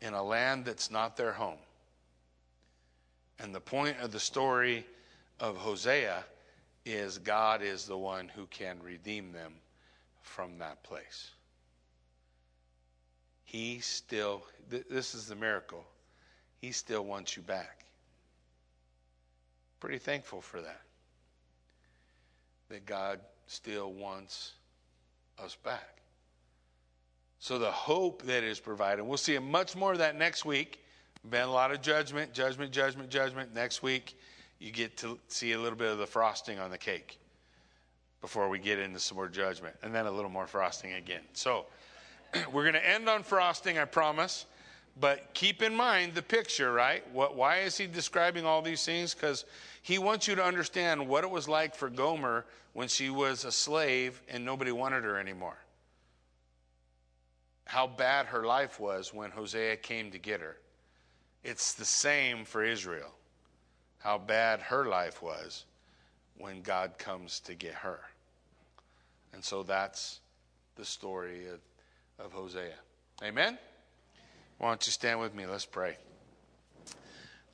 in 0.00 0.14
a 0.14 0.22
land 0.22 0.64
that's 0.64 0.90
not 0.90 1.16
their 1.16 1.32
home. 1.32 1.58
And 3.38 3.54
the 3.54 3.60
point 3.60 3.98
of 4.00 4.12
the 4.12 4.20
story 4.20 4.86
of 5.40 5.56
Hosea 5.56 6.24
is 6.84 7.18
God 7.18 7.62
is 7.62 7.86
the 7.86 7.98
one 7.98 8.28
who 8.28 8.46
can 8.46 8.78
redeem 8.82 9.32
them 9.32 9.54
from 10.22 10.58
that 10.58 10.82
place. 10.82 11.30
He 13.44 13.80
still, 13.80 14.42
this 14.68 15.14
is 15.14 15.26
the 15.26 15.34
miracle, 15.34 15.84
He 16.60 16.72
still 16.72 17.04
wants 17.04 17.36
you 17.36 17.42
back. 17.42 17.84
Pretty 19.80 19.98
thankful 19.98 20.40
for 20.40 20.60
that. 20.62 20.80
That 22.68 22.86
God 22.86 23.20
still 23.46 23.92
wants 23.92 24.52
us 25.38 25.56
back. 25.62 26.00
So 27.38 27.58
the 27.58 27.70
hope 27.70 28.22
that 28.22 28.42
is 28.42 28.58
provided, 28.58 29.04
we'll 29.04 29.18
see 29.18 29.38
much 29.38 29.76
more 29.76 29.92
of 29.92 29.98
that 29.98 30.16
next 30.16 30.44
week. 30.44 30.82
Been 31.28 31.42
a 31.42 31.50
lot 31.50 31.72
of 31.72 31.82
judgment, 31.82 32.32
judgment, 32.32 32.72
judgment, 32.72 33.10
judgment. 33.10 33.54
Next 33.54 33.82
week, 33.82 34.18
you 34.58 34.70
get 34.70 34.96
to 34.98 35.18
see 35.28 35.52
a 35.52 35.58
little 35.58 35.78
bit 35.78 35.90
of 35.90 35.98
the 35.98 36.06
frosting 36.06 36.58
on 36.58 36.70
the 36.70 36.78
cake 36.78 37.18
before 38.20 38.48
we 38.48 38.58
get 38.58 38.78
into 38.78 38.98
some 38.98 39.16
more 39.16 39.28
judgment, 39.28 39.76
and 39.82 39.94
then 39.94 40.06
a 40.06 40.10
little 40.10 40.30
more 40.30 40.46
frosting 40.46 40.94
again. 40.94 41.22
So 41.32 41.66
we're 42.52 42.62
going 42.62 42.74
to 42.74 42.88
end 42.88 43.08
on 43.08 43.22
frosting, 43.22 43.78
I 43.78 43.84
promise. 43.84 44.46
But 44.98 45.34
keep 45.34 45.62
in 45.62 45.74
mind 45.74 46.14
the 46.14 46.22
picture, 46.22 46.72
right? 46.72 47.04
What, 47.12 47.36
why 47.36 47.58
is 47.58 47.76
he 47.76 47.86
describing 47.86 48.46
all 48.46 48.62
these 48.62 48.84
things? 48.84 49.14
Because 49.14 49.44
he 49.82 49.98
wants 49.98 50.26
you 50.26 50.34
to 50.36 50.42
understand 50.42 51.06
what 51.06 51.22
it 51.22 51.30
was 51.30 51.48
like 51.48 51.74
for 51.74 51.90
Gomer 51.90 52.46
when 52.72 52.88
she 52.88 53.10
was 53.10 53.44
a 53.44 53.52
slave 53.52 54.22
and 54.28 54.44
nobody 54.44 54.72
wanted 54.72 55.04
her 55.04 55.18
anymore. 55.18 55.58
How 57.66 57.86
bad 57.86 58.26
her 58.26 58.44
life 58.46 58.80
was 58.80 59.12
when 59.12 59.30
Hosea 59.32 59.76
came 59.76 60.10
to 60.12 60.18
get 60.18 60.40
her. 60.40 60.56
It's 61.44 61.74
the 61.74 61.84
same 61.84 62.44
for 62.44 62.64
Israel. 62.64 63.12
How 63.98 64.18
bad 64.18 64.60
her 64.60 64.86
life 64.86 65.20
was 65.20 65.64
when 66.38 66.62
God 66.62 66.96
comes 66.96 67.40
to 67.40 67.54
get 67.54 67.74
her. 67.74 68.00
And 69.32 69.44
so 69.44 69.62
that's 69.62 70.20
the 70.76 70.84
story 70.84 71.46
of, 71.48 71.60
of 72.24 72.32
Hosea. 72.32 72.74
Amen? 73.22 73.58
Why 74.58 74.68
don't 74.68 74.86
you 74.86 74.92
stand 74.92 75.20
with 75.20 75.34
me? 75.34 75.46
Let's 75.46 75.66
pray. 75.66 75.96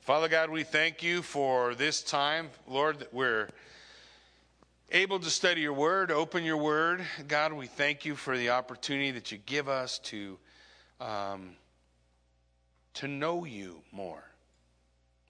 Father 0.01 0.27
God, 0.27 0.49
we 0.49 0.63
thank 0.63 1.01
you 1.01 1.21
for 1.21 1.75
this 1.75 2.03
time, 2.03 2.49
Lord, 2.67 2.99
that 2.99 3.13
we're 3.13 3.49
able 4.91 5.19
to 5.19 5.29
study 5.29 5.61
your 5.61 5.73
word, 5.73 6.11
open 6.11 6.43
your 6.43 6.57
word. 6.57 7.03
God, 7.27 7.53
we 7.53 7.67
thank 7.67 8.05
you 8.05 8.15
for 8.15 8.37
the 8.37 8.49
opportunity 8.49 9.11
that 9.11 9.31
you 9.31 9.39
give 9.45 9.67
us 9.67 9.99
to, 9.99 10.37
um, 10.99 11.55
to 12.95 13.07
know 13.07 13.45
you 13.45 13.81
more. 13.91 14.23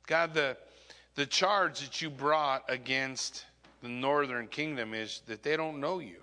God, 0.07 0.33
the, 0.33 0.57
the 1.15 1.25
charge 1.25 1.79
that 1.81 2.01
you 2.01 2.09
brought 2.09 2.63
against 2.67 3.45
the 3.81 3.89
northern 3.89 4.47
kingdom 4.47 4.93
is 4.93 5.21
that 5.27 5.43
they 5.43 5.55
don't 5.55 5.79
know 5.79 5.99
you, 5.99 6.17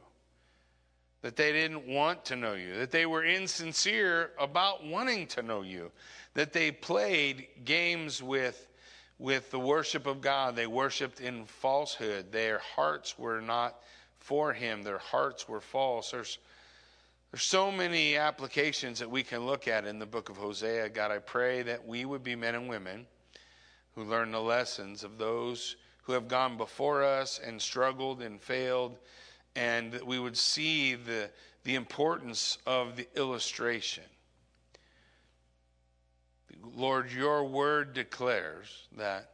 that 1.22 1.36
they 1.36 1.52
didn't 1.52 1.86
want 1.86 2.24
to 2.26 2.36
know 2.36 2.54
you, 2.54 2.74
that 2.76 2.90
they 2.90 3.06
were 3.06 3.24
insincere 3.24 4.30
about 4.38 4.84
wanting 4.84 5.26
to 5.28 5.42
know 5.42 5.62
you, 5.62 5.90
that 6.34 6.52
they 6.52 6.70
played 6.70 7.46
games 7.64 8.22
with 8.22 8.66
with 9.20 9.50
the 9.50 9.60
worship 9.60 10.06
of 10.06 10.22
God. 10.22 10.56
They 10.56 10.66
worshiped 10.66 11.20
in 11.20 11.44
falsehood. 11.44 12.32
Their 12.32 12.58
hearts 12.58 13.18
were 13.18 13.40
not 13.40 13.76
for 14.18 14.52
Him, 14.52 14.82
their 14.82 14.98
hearts 14.98 15.48
were 15.48 15.60
false. 15.60 16.10
There's, 16.10 16.38
there's 17.30 17.42
so 17.42 17.70
many 17.70 18.16
applications 18.16 18.98
that 18.98 19.10
we 19.10 19.22
can 19.22 19.46
look 19.46 19.68
at 19.68 19.86
in 19.86 19.98
the 19.98 20.06
book 20.06 20.28
of 20.28 20.36
Hosea. 20.36 20.88
God, 20.90 21.10
I 21.10 21.18
pray 21.18 21.62
that 21.62 21.86
we 21.86 22.04
would 22.04 22.22
be 22.22 22.36
men 22.36 22.54
and 22.54 22.68
women 22.68 23.06
who 23.94 24.04
learn 24.04 24.30
the 24.32 24.40
lessons 24.40 25.04
of 25.04 25.18
those 25.18 25.76
who 26.02 26.12
have 26.12 26.28
gone 26.28 26.56
before 26.56 27.02
us 27.02 27.40
and 27.44 27.60
struggled 27.60 28.20
and 28.22 28.40
failed, 28.40 28.98
and 29.56 29.92
that 29.92 30.06
we 30.06 30.18
would 30.18 30.36
see 30.36 30.94
the, 30.94 31.30
the 31.64 31.74
importance 31.74 32.58
of 32.66 32.96
the 32.96 33.06
illustration. 33.16 34.04
Lord, 36.76 37.10
your 37.12 37.44
word 37.44 37.94
declares 37.94 38.86
that 38.96 39.30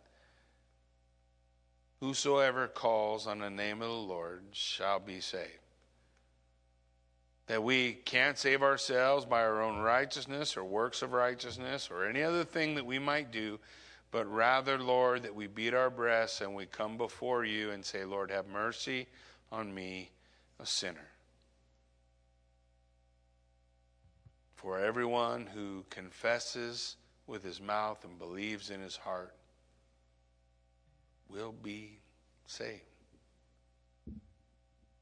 whosoever 2.00 2.68
calls 2.68 3.26
on 3.26 3.38
the 3.38 3.50
name 3.50 3.82
of 3.82 3.88
the 3.88 3.94
Lord 3.94 4.42
shall 4.52 5.00
be 5.00 5.20
saved. 5.20 5.50
That 7.46 7.62
we 7.62 7.92
can't 7.92 8.38
save 8.38 8.62
ourselves 8.62 9.24
by 9.24 9.42
our 9.42 9.62
own 9.62 9.78
righteousness 9.78 10.56
or 10.56 10.64
works 10.64 11.02
of 11.02 11.12
righteousness 11.12 11.88
or 11.90 12.04
any 12.04 12.22
other 12.22 12.44
thing 12.44 12.74
that 12.74 12.86
we 12.86 12.98
might 12.98 13.30
do, 13.30 13.60
but 14.10 14.30
rather, 14.30 14.78
Lord, 14.78 15.22
that 15.22 15.34
we 15.34 15.46
beat 15.46 15.74
our 15.74 15.90
breasts 15.90 16.40
and 16.40 16.54
we 16.54 16.66
come 16.66 16.96
before 16.96 17.44
you 17.44 17.70
and 17.70 17.84
say, 17.84 18.04
Lord, 18.04 18.30
have 18.30 18.48
mercy 18.48 19.06
on 19.52 19.72
me, 19.72 20.10
a 20.58 20.66
sinner. 20.66 21.08
For 24.56 24.80
everyone 24.80 25.46
who 25.46 25.84
confesses 25.90 26.96
with 27.26 27.42
his 27.42 27.60
mouth 27.60 28.04
and 28.04 28.18
believes 28.18 28.70
in 28.70 28.80
his 28.80 28.96
heart 28.96 29.34
will 31.28 31.54
be 31.62 31.98
saved. 32.46 32.82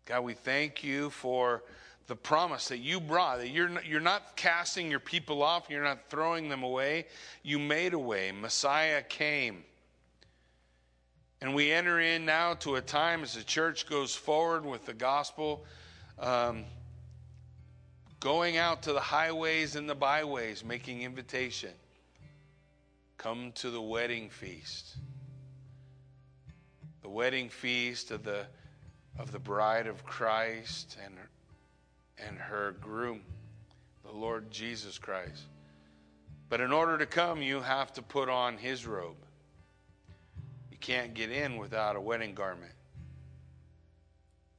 God, 0.06 0.22
we 0.22 0.34
thank 0.34 0.84
you 0.84 1.10
for 1.10 1.62
the 2.06 2.16
promise 2.16 2.68
that 2.68 2.78
you 2.78 3.00
brought, 3.00 3.38
that 3.38 3.48
you're 3.48 3.68
not, 3.68 3.86
you're 3.86 4.00
not 4.00 4.36
casting 4.36 4.90
your 4.90 5.00
people 5.00 5.42
off, 5.42 5.70
you're 5.70 5.84
not 5.84 6.10
throwing 6.10 6.48
them 6.48 6.62
away. 6.62 7.06
You 7.42 7.58
made 7.58 7.94
a 7.94 7.98
way. 7.98 8.30
Messiah 8.30 9.02
came. 9.02 9.64
And 11.40 11.54
we 11.54 11.72
enter 11.72 12.00
in 12.00 12.24
now 12.24 12.54
to 12.54 12.76
a 12.76 12.80
time 12.80 13.22
as 13.22 13.34
the 13.34 13.42
church 13.42 13.86
goes 13.86 14.14
forward 14.14 14.64
with 14.64 14.86
the 14.86 14.94
gospel, 14.94 15.64
um, 16.18 16.64
going 18.20 18.56
out 18.56 18.82
to 18.82 18.92
the 18.92 19.00
highways 19.00 19.76
and 19.76 19.88
the 19.88 19.94
byways, 19.94 20.64
making 20.64 21.02
invitation. 21.02 21.70
Come 23.24 23.52
to 23.52 23.70
the 23.70 23.80
wedding 23.80 24.28
feast. 24.28 24.96
The 27.00 27.08
wedding 27.08 27.48
feast 27.48 28.10
of 28.10 28.22
the, 28.22 28.44
of 29.18 29.32
the 29.32 29.38
bride 29.38 29.86
of 29.86 30.04
Christ 30.04 30.98
and 31.02 31.14
and 32.18 32.36
her 32.36 32.76
groom, 32.82 33.22
the 34.04 34.12
Lord 34.12 34.50
Jesus 34.50 34.98
Christ. 34.98 35.44
But 36.50 36.60
in 36.60 36.70
order 36.70 36.98
to 36.98 37.06
come, 37.06 37.40
you 37.40 37.62
have 37.62 37.94
to 37.94 38.02
put 38.02 38.28
on 38.28 38.58
his 38.58 38.86
robe. 38.86 39.16
You 40.70 40.76
can't 40.76 41.14
get 41.14 41.30
in 41.30 41.56
without 41.56 41.96
a 41.96 42.00
wedding 42.02 42.34
garment. 42.34 42.72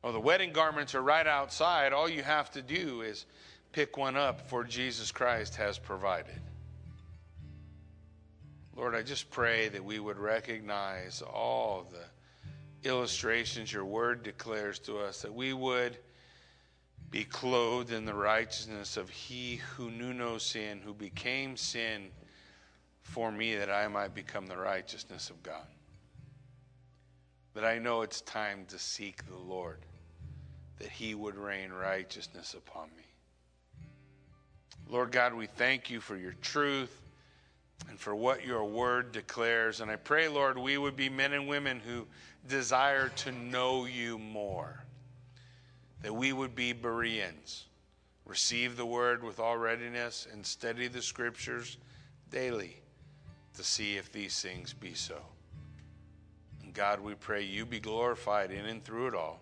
Oh, 0.03 0.11
the 0.11 0.19
wedding 0.19 0.53
garments 0.53 0.95
are 0.95 1.03
right 1.03 1.27
outside. 1.27 1.93
All 1.93 2.09
you 2.09 2.23
have 2.23 2.49
to 2.53 2.63
do 2.63 3.01
is 3.01 3.27
pick 3.73 3.95
one 3.95 4.17
up, 4.17 4.49
for 4.49 4.63
Jesus 4.63 5.11
Christ 5.11 5.55
has 5.57 5.77
provided. 5.77 6.41
Lord, 8.75 8.93
I 8.93 9.03
just 9.03 9.29
pray 9.29 9.69
that 9.69 9.83
we 9.83 9.99
would 9.99 10.17
recognize 10.17 11.21
all 11.21 11.87
the 11.89 12.89
illustrations 12.89 13.71
your 13.71 13.85
word 13.85 14.21
declares 14.21 14.79
to 14.79 14.99
us, 14.99 15.21
that 15.21 15.33
we 15.33 15.53
would 15.53 15.97
be 17.09 17.23
clothed 17.23 17.93
in 17.93 18.05
the 18.05 18.13
righteousness 18.13 18.97
of 18.97 19.09
he 19.09 19.61
who 19.75 19.89
knew 19.89 20.13
no 20.13 20.37
sin, 20.37 20.81
who 20.83 20.93
became 20.93 21.55
sin 21.55 22.11
for 23.03 23.31
me 23.31 23.55
that 23.55 23.69
I 23.69 23.87
might 23.87 24.13
become 24.13 24.45
the 24.45 24.57
righteousness 24.57 25.29
of 25.29 25.41
God. 25.41 25.67
That 27.53 27.63
I 27.63 27.79
know 27.79 28.01
it's 28.01 28.19
time 28.21 28.65
to 28.67 28.77
seek 28.77 29.25
the 29.27 29.37
Lord, 29.37 29.79
that 30.79 30.89
he 30.89 31.15
would 31.15 31.35
rain 31.35 31.71
righteousness 31.71 32.53
upon 32.53 32.89
me. 32.97 33.03
Lord 34.89 35.13
God, 35.13 35.33
we 35.33 35.47
thank 35.47 35.89
you 35.89 36.01
for 36.01 36.17
your 36.17 36.33
truth 36.41 37.04
and 37.89 37.99
for 37.99 38.15
what 38.15 38.45
your 38.45 38.65
word 38.65 39.11
declares. 39.11 39.81
And 39.81 39.89
I 39.91 39.95
pray, 39.95 40.27
Lord, 40.27 40.57
we 40.57 40.77
would 40.77 40.95
be 40.95 41.09
men 41.09 41.33
and 41.33 41.47
women 41.47 41.79
who 41.79 42.07
desire 42.47 43.09
to 43.09 43.31
know 43.31 43.85
you 43.85 44.17
more, 44.17 44.83
that 46.01 46.13
we 46.13 46.33
would 46.33 46.55
be 46.55 46.73
Bereans, 46.73 47.65
receive 48.25 48.77
the 48.77 48.85
word 48.85 49.23
with 49.23 49.39
all 49.39 49.57
readiness, 49.57 50.27
and 50.31 50.45
study 50.45 50.87
the 50.87 51.01
scriptures 51.01 51.77
daily 52.29 52.81
to 53.55 53.63
see 53.63 53.97
if 53.97 54.11
these 54.11 54.41
things 54.41 54.73
be 54.73 54.93
so. 54.93 55.17
And 56.63 56.73
God, 56.73 56.99
we 56.99 57.15
pray 57.15 57.43
you 57.43 57.65
be 57.65 57.79
glorified 57.79 58.51
in 58.51 58.65
and 58.65 58.83
through 58.83 59.07
it 59.07 59.15
all 59.15 59.39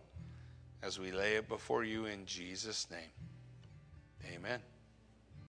as 0.82 1.00
we 1.00 1.12
lay 1.12 1.36
it 1.36 1.48
before 1.48 1.84
you 1.84 2.06
in 2.06 2.26
Jesus' 2.26 2.88
name. 2.92 3.00
Amen. 4.36 4.60